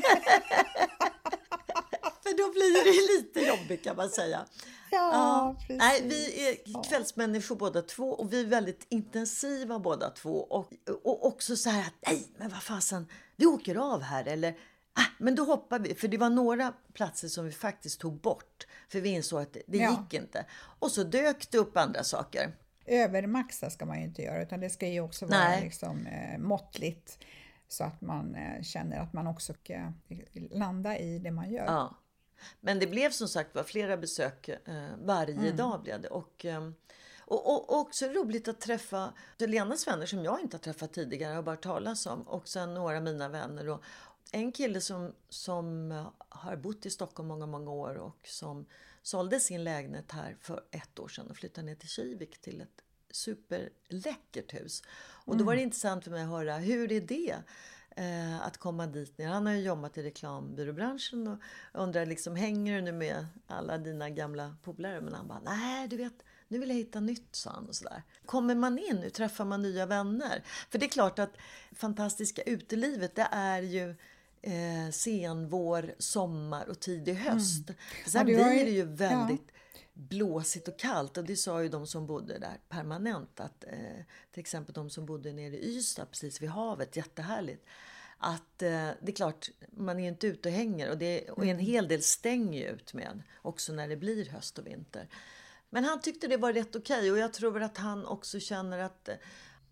För 2.23 2.37
då 2.37 2.53
blir 2.53 2.85
det 2.85 3.17
lite 3.17 3.41
jobbigt 3.41 3.85
kan 3.85 3.97
man 3.97 4.09
säga. 4.09 4.47
Ja, 4.91 5.11
ja. 5.13 5.57
Precis. 5.61 5.79
Nej, 5.79 6.03
vi 6.09 6.49
är 6.49 6.83
kvällsmänniskor 6.89 7.57
båda 7.57 7.83
två 7.83 8.11
och 8.11 8.33
vi 8.33 8.41
är 8.41 8.45
väldigt 8.45 8.87
intensiva 8.89 9.79
båda 9.79 10.11
två. 10.11 10.39
Och, 10.39 10.73
och 11.05 11.27
också 11.27 11.57
så 11.57 11.71
här 11.71 11.81
att, 11.81 11.95
nej 12.07 12.29
men 12.37 12.49
vad 12.49 12.63
fasen, 12.63 13.09
vi 13.37 13.47
åker 13.47 13.77
av 13.77 14.03
här 14.03 14.25
eller 14.25 14.51
ah, 14.95 15.03
men 15.19 15.35
då 15.35 15.45
hoppar 15.45 15.79
vi. 15.79 15.95
För 15.95 16.09
det 16.09 16.19
var 16.19 16.31
några 16.31 16.73
platser 16.93 17.29
som 17.29 17.45
vi 17.45 17.53
faktiskt 17.53 18.01
tog 18.01 18.21
bort. 18.21 18.67
För 18.89 19.01
vi 19.01 19.09
insåg 19.09 19.43
att 19.43 19.53
det, 19.53 19.63
det 19.67 19.79
ja. 19.79 19.91
gick 19.91 20.23
inte. 20.23 20.47
Och 20.79 20.91
så 20.91 21.05
dök 21.05 21.51
det 21.51 21.59
upp 21.59 21.77
andra 21.77 22.05
saker 22.05 22.55
övermaxa 22.89 23.71
ska 23.71 23.87
man 23.87 23.99
ju 23.99 24.05
inte 24.05 24.23
göra 24.23 24.43
utan 24.43 24.61
det 24.61 24.71
ska 24.71 24.89
ju 24.89 25.01
också 25.01 25.27
vara 25.27 25.61
liksom, 25.61 26.07
eh, 26.07 26.39
måttligt 26.39 27.19
så 27.69 27.85
att 27.85 28.01
man 28.01 28.35
eh, 28.35 28.63
känner 28.63 29.01
att 29.01 29.13
man 29.13 29.27
också 29.27 29.55
ska 29.55 29.93
landa 30.51 30.99
i 30.99 31.19
det 31.19 31.31
man 31.31 31.51
gör. 31.51 31.65
Ja. 31.65 31.97
Men 32.61 32.79
det 32.79 32.87
blev 32.87 33.11
som 33.11 33.29
sagt 33.29 33.55
var 33.55 33.63
flera 33.63 33.97
besök 33.97 34.49
eh, 34.49 34.89
varje 35.05 35.35
mm. 35.35 35.57
dag 35.57 35.83
blev 35.83 36.01
det. 36.01 36.09
Och, 36.09 36.45
eh, 36.45 36.71
och, 37.21 37.47
och, 37.47 37.71
och, 37.71 37.81
också 37.81 38.07
roligt 38.07 38.49
att 38.49 38.61
träffa 38.61 39.13
Lenas 39.39 39.87
vänner 39.87 40.07
som 40.07 40.25
jag 40.25 40.41
inte 40.41 40.57
har 40.57 40.63
träffat 40.63 40.93
tidigare 40.93 41.39
och 41.39 41.45
bara 41.45 41.57
talas 41.57 42.07
om. 42.07 42.23
Och 42.23 42.49
sen 42.49 42.75
några 42.75 42.97
av 42.97 43.03
mina 43.03 43.29
vänner. 43.29 43.69
Och 43.69 43.83
en 44.33 44.53
kille 44.53 44.81
som, 44.81 45.13
som 45.29 45.91
har 46.29 46.57
bott 46.57 46.87
i 46.87 46.91
Stockholm 46.91 47.29
många, 47.29 47.47
många 47.47 47.71
år 47.71 47.95
och 47.95 48.19
som 48.25 48.67
sålde 49.03 49.41
sin 49.41 49.65
lägenhet 49.65 50.13
här 50.13 50.37
för 50.41 50.65
ett 50.71 50.99
år 50.99 51.09
sedan 51.09 51.27
och 51.31 51.37
flyttade 51.37 51.67
ner 51.67 51.75
till 51.75 51.89
Kivik 51.89 52.39
till 52.41 52.61
ett 52.61 52.83
superläckert 53.11 54.55
hus. 54.55 54.83
Och 55.25 55.37
då 55.37 55.45
var 55.45 55.53
det 55.53 55.61
mm. 55.61 55.67
intressant 55.67 56.05
för 56.05 56.11
mig 56.11 56.23
att 56.23 56.29
höra, 56.29 56.57
hur 56.57 56.93
är 56.93 57.01
det? 57.01 57.37
Eh, 57.97 58.41
att 58.47 58.57
komma 58.57 58.87
dit 58.87 59.19
ner. 59.19 59.29
Han 59.29 59.47
har 59.47 59.53
ju 59.53 59.61
jobbat 59.61 59.99
i 59.99 60.03
reklambyråbranschen 60.03 61.27
och 61.27 61.39
undrar 61.73 62.07
liksom, 62.07 62.37
hänger 62.37 62.75
du 62.75 62.81
nu 62.81 62.93
med 62.93 63.27
alla 63.47 63.79
dina 63.79 64.11
gamla 64.11 64.57
polare? 64.63 65.01
Men 65.01 65.15
han 65.15 65.29
bara, 65.29 65.41
nej 65.41 65.89
du 65.89 65.97
vet, 65.97 66.23
nu 66.49 66.59
vill 66.59 66.69
jag 66.69 66.77
hitta 66.77 67.01
nytt, 67.01 67.37
sa 67.37 67.51
han. 67.51 67.69
Och 67.69 67.75
sådär. 67.75 68.03
Kommer 68.27 68.55
man 68.55 68.79
in, 68.79 68.97
nu 68.97 69.11
träffar 69.11 69.45
man 69.45 69.63
nya 69.63 69.87
vänner. 69.87 70.43
För 70.71 70.79
det 70.79 70.87
är 70.87 70.91
klart 70.91 71.19
att 71.19 71.37
fantastiska 71.73 72.43
utelivet, 72.43 73.15
det 73.15 73.29
är 73.31 73.63
ju 73.63 73.95
eh, 74.43 74.91
sen, 74.93 75.49
vår, 75.49 75.95
sommar 75.99 76.69
och 76.69 76.81
tidig 76.81 77.13
mm. 77.13 77.23
höst. 77.23 77.69
Mm. 77.69 77.81
Sen 78.07 78.25
blir 78.25 78.65
det 78.65 78.71
ju 78.71 78.85
väldigt 78.85 79.47
ja. 79.49 79.81
blåsigt 79.93 80.69
och 80.69 80.79
kallt. 80.79 81.17
Och 81.17 81.25
det 81.25 81.37
sa 81.37 81.63
ju 81.63 81.69
de 81.69 81.87
som 81.87 82.07
bodde 82.07 82.39
där 82.39 82.61
permanent. 82.69 83.41
Att, 83.41 83.65
eh, 83.65 84.05
till 84.33 84.41
exempel 84.41 84.75
de 84.75 84.91
som 84.91 85.07
bodde 85.07 85.33
nere 85.33 85.57
i 85.57 85.77
Ystad, 85.77 86.07
precis 86.07 86.43
vid 86.43 86.49
havet, 86.49 86.97
jättehärligt. 86.97 87.67
Att 88.19 88.63
eh, 88.63 88.91
det 89.01 89.13
är 89.13 89.13
klart, 89.13 89.51
man 89.71 90.01
är 90.01 90.09
inte 90.09 90.27
ute 90.27 90.49
och 90.49 90.55
hänger. 90.55 90.91
Och, 90.91 90.99
det, 90.99 91.31
och 91.31 91.43
en 91.43 91.51
mm. 91.51 91.65
hel 91.65 91.89
del 91.89 92.03
stänger 92.03 92.61
ju 92.61 92.69
ut 92.69 92.95
med, 92.95 93.23
också 93.43 93.73
när 93.73 93.89
det 93.89 93.97
blir 93.97 94.25
höst 94.27 94.59
och 94.59 94.67
vinter. 94.67 95.09
Men 95.71 95.85
han 95.85 96.01
tyckte 96.01 96.27
det 96.27 96.37
var 96.37 96.53
rätt 96.53 96.77
okej 96.77 96.99
okay, 96.99 97.11
och 97.11 97.19
jag 97.19 97.33
tror 97.33 97.63
att 97.63 97.77
han 97.77 98.07
också 98.07 98.41
känner 98.41 98.79
att 98.79 99.09
eh, 99.09 99.15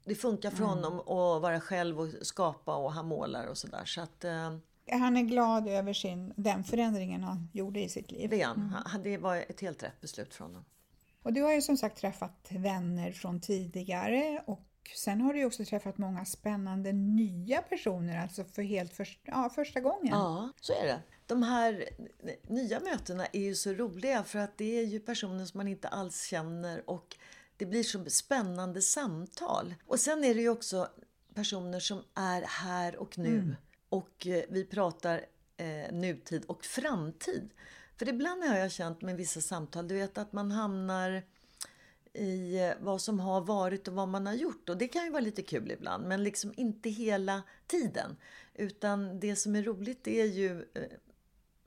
det 0.07 0.15
funkar 0.15 0.51
för 0.51 0.65
mm. 0.65 0.69
honom 0.69 1.01
att 1.01 1.43
vara 1.43 1.61
själv 1.61 2.01
och 2.01 2.09
skapa 2.23 2.77
och 2.77 2.93
han 2.93 3.07
målar 3.07 3.47
och 3.47 3.59
sådär. 3.59 3.85
Så 3.85 4.01
att, 4.01 4.25
eh, 4.25 4.57
han 4.93 5.17
är 5.17 5.23
glad 5.23 5.69
över 5.69 5.93
sin, 5.93 6.33
den 6.37 6.65
förändringen 6.65 7.23
han 7.23 7.49
gjorde 7.53 7.81
i 7.81 7.89
sitt 7.89 8.11
liv. 8.11 8.31
Det, 8.31 8.43
mm. 8.43 8.73
det 9.05 9.19
var 9.19 9.37
ett 9.37 9.61
helt 9.61 9.83
rätt 9.83 10.01
beslut 10.01 10.35
från 10.35 10.47
honom. 10.47 10.65
Och 11.23 11.33
du 11.33 11.43
har 11.43 11.53
ju 11.53 11.63
som 11.63 11.77
sagt 11.77 11.99
träffat 11.99 12.49
vänner 12.51 13.13
från 13.13 13.41
tidigare 13.41 14.43
och 14.47 14.69
sen 14.97 15.21
har 15.21 15.35
du 15.35 15.45
också 15.45 15.65
träffat 15.65 15.99
många 15.99 16.25
spännande 16.25 16.93
nya 16.93 17.63
personer, 17.63 18.23
alltså 18.23 18.45
för 18.45 18.63
helt 18.63 18.93
för, 18.93 19.09
ja, 19.23 19.51
första 19.55 19.81
gången. 19.81 20.13
Ja, 20.13 20.53
så 20.61 20.73
är 20.73 20.87
det. 20.87 21.03
De 21.27 21.43
här 21.43 21.85
nya 22.49 22.81
mötena 22.81 23.27
är 23.27 23.41
ju 23.41 23.55
så 23.55 23.73
roliga 23.73 24.25
för 24.25 24.39
att 24.39 24.59
det 24.59 24.79
är 24.79 24.85
ju 24.85 25.01
personer 25.01 25.45
som 25.45 25.59
man 25.59 25.69
inte 25.69 25.89
alls 25.89 26.27
känner 26.27 26.91
och 26.91 27.17
det 27.57 27.67
blir 27.67 27.83
så 27.83 28.05
spännande 28.11 28.83
samtal. 28.83 29.75
Och 29.87 30.01
sen 30.01 30.25
är 30.25 30.35
det 30.35 30.41
ju 30.41 30.49
också 30.49 30.89
personer 31.35 31.81
som 31.81 32.03
är 32.15 32.43
här 32.43 32.97
och 32.97 33.19
nu. 33.19 33.39
Mm. 33.39 33.55
Och 33.89 34.27
eh, 34.27 34.45
vi 34.49 34.65
pratar 34.65 35.27
eh, 35.57 35.93
nutid 35.93 36.45
och 36.45 36.65
framtid. 36.65 37.51
För 37.97 38.09
ibland 38.09 38.45
har 38.45 38.57
jag 38.57 38.73
känt 38.73 39.03
med 39.03 39.17
vissa 39.17 39.41
samtal, 39.41 39.89
du 39.89 39.95
vet 39.95 40.19
att 40.19 40.33
man 40.33 40.51
hamnar 40.51 41.23
i 42.13 42.59
eh, 42.59 42.73
vad 42.81 43.03
som 43.03 43.21
har 43.21 43.41
varit 43.41 43.89
och 43.89 43.95
vad 43.95 44.09
man 44.09 44.27
har 44.27 44.35
gjort. 44.35 44.69
Och 44.69 44.77
det 44.77 44.89
kan 44.89 45.05
ju 45.05 45.11
vara 45.11 45.21
lite 45.21 45.43
kul 45.43 45.71
ibland, 45.71 46.07
men 46.07 46.25
liksom 46.25 46.55
inte 46.57 46.91
hela 46.91 47.43
tiden. 47.67 48.17
Utan 48.55 49.21
det 49.21 49.37
som 49.37 49.57
är 49.57 49.63
roligt 49.63 50.07
är 50.07 50.25
ju 50.25 50.61
eh, 50.75 50.83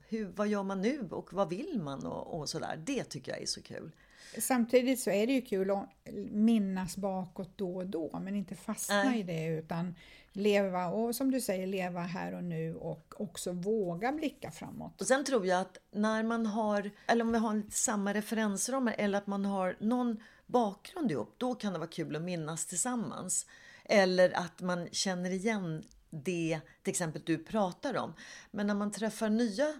hur, 0.07 0.25
vad 0.35 0.47
gör 0.47 0.63
man 0.63 0.81
nu 0.81 1.07
och 1.11 1.33
vad 1.33 1.49
vill 1.49 1.81
man 1.81 2.05
och, 2.05 2.39
och 2.39 2.49
sådär. 2.49 2.83
Det 2.85 3.03
tycker 3.03 3.31
jag 3.31 3.41
är 3.41 3.45
så 3.45 3.61
kul. 3.61 3.91
Samtidigt 4.37 4.99
så 4.99 5.09
är 5.09 5.27
det 5.27 5.33
ju 5.33 5.41
kul 5.41 5.71
att 5.71 5.89
minnas 6.31 6.97
bakåt 6.97 7.57
då 7.57 7.75
och 7.75 7.87
då, 7.87 8.19
men 8.23 8.35
inte 8.35 8.55
fastna 8.55 9.03
Nej. 9.03 9.19
i 9.19 9.23
det 9.23 9.45
utan 9.45 9.95
leva 10.31 10.87
och 10.87 11.15
som 11.15 11.31
du 11.31 11.41
säger, 11.41 11.67
leva 11.67 12.01
här 12.01 12.33
och 12.33 12.43
nu 12.43 12.75
och 12.75 13.21
också 13.21 13.51
våga 13.51 14.11
blicka 14.11 14.51
framåt. 14.51 15.01
Och 15.01 15.07
sen 15.07 15.25
tror 15.25 15.45
jag 15.45 15.61
att 15.61 15.77
när 15.91 16.23
man 16.23 16.45
har, 16.45 16.91
eller 17.07 17.25
om 17.25 17.31
vi 17.31 17.37
har 17.37 17.63
samma 17.71 18.13
referensramar 18.13 18.95
eller 18.97 19.17
att 19.17 19.27
man 19.27 19.45
har 19.45 19.75
någon 19.79 20.17
bakgrund 20.45 21.11
ihop, 21.11 21.35
då 21.37 21.55
kan 21.55 21.73
det 21.73 21.79
vara 21.79 21.89
kul 21.89 22.15
att 22.15 22.21
minnas 22.21 22.65
tillsammans. 22.65 23.45
Eller 23.85 24.37
att 24.37 24.61
man 24.61 24.87
känner 24.91 25.31
igen 25.31 25.83
det 26.09 26.59
till 26.83 26.91
exempel 26.91 27.21
du 27.25 27.37
pratar 27.37 27.97
om. 27.97 28.13
Men 28.51 28.67
när 28.67 28.75
man 28.75 28.91
träffar 28.91 29.29
nya 29.29 29.73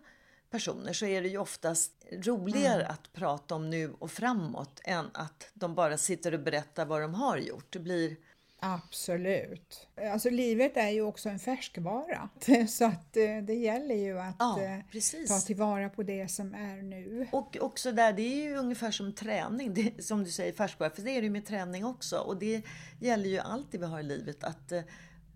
personer 0.50 0.94
så 0.94 1.06
är 1.06 1.22
det 1.22 1.28
ju 1.28 1.38
oftast 1.38 1.92
roligare 2.12 2.82
mm. 2.82 2.92
att 2.92 3.14
prata 3.14 3.56
om 3.56 3.70
nu 3.70 3.94
och 4.00 4.12
framåt 4.12 4.82
än 4.84 5.06
att 5.14 5.50
de 5.54 5.76
bara 5.76 5.98
sitter 5.98 6.34
och 6.34 6.40
berättar 6.40 6.86
vad 6.86 7.02
de 7.02 7.14
har 7.14 7.38
gjort. 7.38 7.74
Det 7.74 7.80
blir 7.80 8.16
Absolut. 8.62 9.88
Alltså 10.12 10.30
livet 10.30 10.78
är 10.78 10.90
ju 10.90 11.02
också 11.02 11.30
en 11.30 11.40
färskvara 11.40 12.30
så 12.68 12.86
att 12.86 13.18
eh, 13.18 13.38
det 13.44 13.54
gäller 13.54 13.96
ju 13.96 14.20
att 14.20 14.36
ja, 14.40 14.62
eh, 14.62 15.28
ta 15.28 15.40
tillvara 15.40 15.90
på 15.90 16.04
det 16.04 16.28
som 16.28 16.54
är 16.54 16.82
nu. 16.82 17.28
Och 17.32 17.58
också 17.62 17.92
där, 17.92 18.14
det 18.14 18.22
är 18.22 18.44
ju 18.44 18.56
ungefär 18.56 18.92
som 18.92 19.14
träning, 19.14 19.74
det, 19.74 20.04
som 20.04 20.24
du 20.24 20.32
säger 20.32 20.54
färskvara, 20.54 20.90
för 20.90 21.02
det 21.02 21.12
är 21.12 21.22
det 21.22 21.26
ju 21.26 21.32
med 21.32 21.46
träning 21.46 21.86
också. 21.86 22.18
Och 22.18 22.38
det 22.38 22.62
gäller 23.00 23.30
ju 23.30 23.40
alltid 23.40 23.80
vi 23.80 23.86
har 23.86 24.00
i 24.00 24.04
livet 24.04 24.44
att 24.44 24.72
eh, 24.72 24.82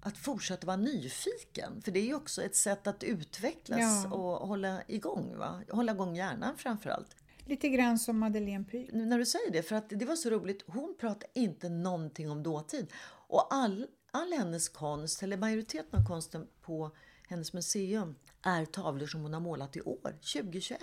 att 0.03 0.17
fortsätta 0.17 0.67
vara 0.67 0.77
nyfiken. 0.77 1.81
För 1.81 1.91
det 1.91 1.99
är 1.99 2.05
ju 2.05 2.15
också 2.15 2.43
ett 2.43 2.55
sätt 2.55 2.87
att 2.87 3.03
utvecklas 3.03 4.03
ja. 4.03 4.13
och 4.13 4.47
hålla 4.47 4.81
igång. 4.87 5.37
Va? 5.37 5.61
Hålla 5.71 5.91
igång 5.91 6.15
hjärnan 6.15 6.57
framförallt. 6.57 7.15
Lite 7.45 7.69
grann 7.69 7.99
som 7.99 8.19
Madeleine 8.19 8.63
Py. 8.63 8.87
När 8.91 9.17
du 9.17 9.25
säger 9.25 9.51
det, 9.51 9.63
för 9.63 9.75
att 9.75 9.89
det 9.89 10.05
var 10.05 10.15
så 10.15 10.29
roligt. 10.29 10.63
Hon 10.67 10.95
pratar 10.99 11.29
inte 11.33 11.69
någonting 11.69 12.31
om 12.31 12.43
dåtid. 12.43 12.87
Och 13.27 13.53
all, 13.53 13.87
all 14.11 14.31
hennes 14.33 14.69
konst, 14.69 15.23
eller 15.23 15.37
majoriteten 15.37 15.99
av 15.99 16.07
konsten 16.07 16.47
på 16.61 16.91
hennes 17.27 17.53
museum 17.53 18.15
är 18.41 18.65
tavlor 18.65 19.07
som 19.07 19.21
hon 19.21 19.33
har 19.33 19.41
målat 19.41 19.75
i 19.75 19.81
år, 19.81 20.15
2021. 20.33 20.81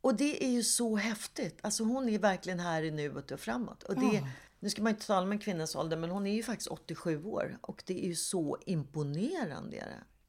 Och 0.00 0.14
det 0.14 0.44
är 0.44 0.50
ju 0.50 0.62
så 0.62 0.96
häftigt. 0.96 1.58
Alltså 1.62 1.84
hon 1.84 2.08
är 2.08 2.18
verkligen 2.18 2.60
här 2.60 2.82
i 2.82 2.90
nuet 2.90 3.30
och 3.30 3.40
framåt. 3.40 3.82
Och 3.82 3.94
det, 3.94 4.16
ja. 4.16 4.28
Nu 4.62 4.70
ska 4.70 4.82
man 4.82 4.90
inte 4.90 5.06
tala 5.06 5.22
om 5.26 5.32
en 5.32 5.38
kvinnas 5.38 5.76
ålder, 5.76 5.96
men 5.96 6.10
hon 6.10 6.26
är 6.26 6.34
ju 6.34 6.42
faktiskt 6.42 6.70
87 6.70 7.24
år. 7.24 7.58
Och 7.60 7.82
det 7.86 8.04
är 8.04 8.08
ju 8.08 8.14
så 8.14 8.58
imponerande. 8.66 9.84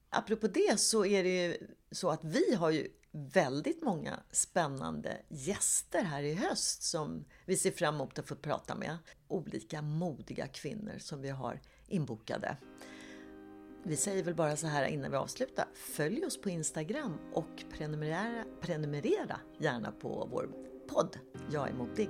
Apropå 0.10 0.48
det 0.48 0.80
så 0.80 1.06
är 1.06 1.24
det 1.24 1.43
ju 1.43 1.58
så 1.91 2.10
att 2.10 2.24
vi 2.24 2.56
har 2.56 2.69
ju 2.69 2.88
väldigt 3.12 3.84
många 3.84 4.19
spännande 4.32 5.17
gäster 5.30 6.04
här 6.04 6.24
i 6.24 6.34
höst 6.34 6.84
som 6.84 7.26
vi 7.46 7.58
ser 7.58 7.72
fram 7.72 7.96
emot 7.96 8.19
att 8.19 8.28
få 8.28 8.36
prata 8.36 8.76
med. 8.76 8.98
Olika 9.28 9.82
modiga 9.82 10.48
kvinnor 10.48 10.98
som 11.00 11.22
vi 11.22 11.30
har 11.30 11.62
inbokade. 11.88 12.58
Vi 13.84 13.96
säger 13.96 14.24
väl 14.24 14.36
bara 14.36 14.58
så 14.58 14.67
här 14.67 14.86
innan 14.86 15.12
vi 15.12 15.17
avslutar. 15.17 15.65
Följ 15.74 16.26
oss 16.26 16.41
på 16.41 16.50
Instagram 16.50 17.17
och 17.34 17.63
prenumerera, 17.72 18.46
prenumerera 18.62 19.39
gärna 19.60 19.91
på 19.91 20.28
vår 20.32 20.50
podd. 20.88 21.17
Jag 21.52 21.69
är 21.69 21.74
modig. 21.74 22.10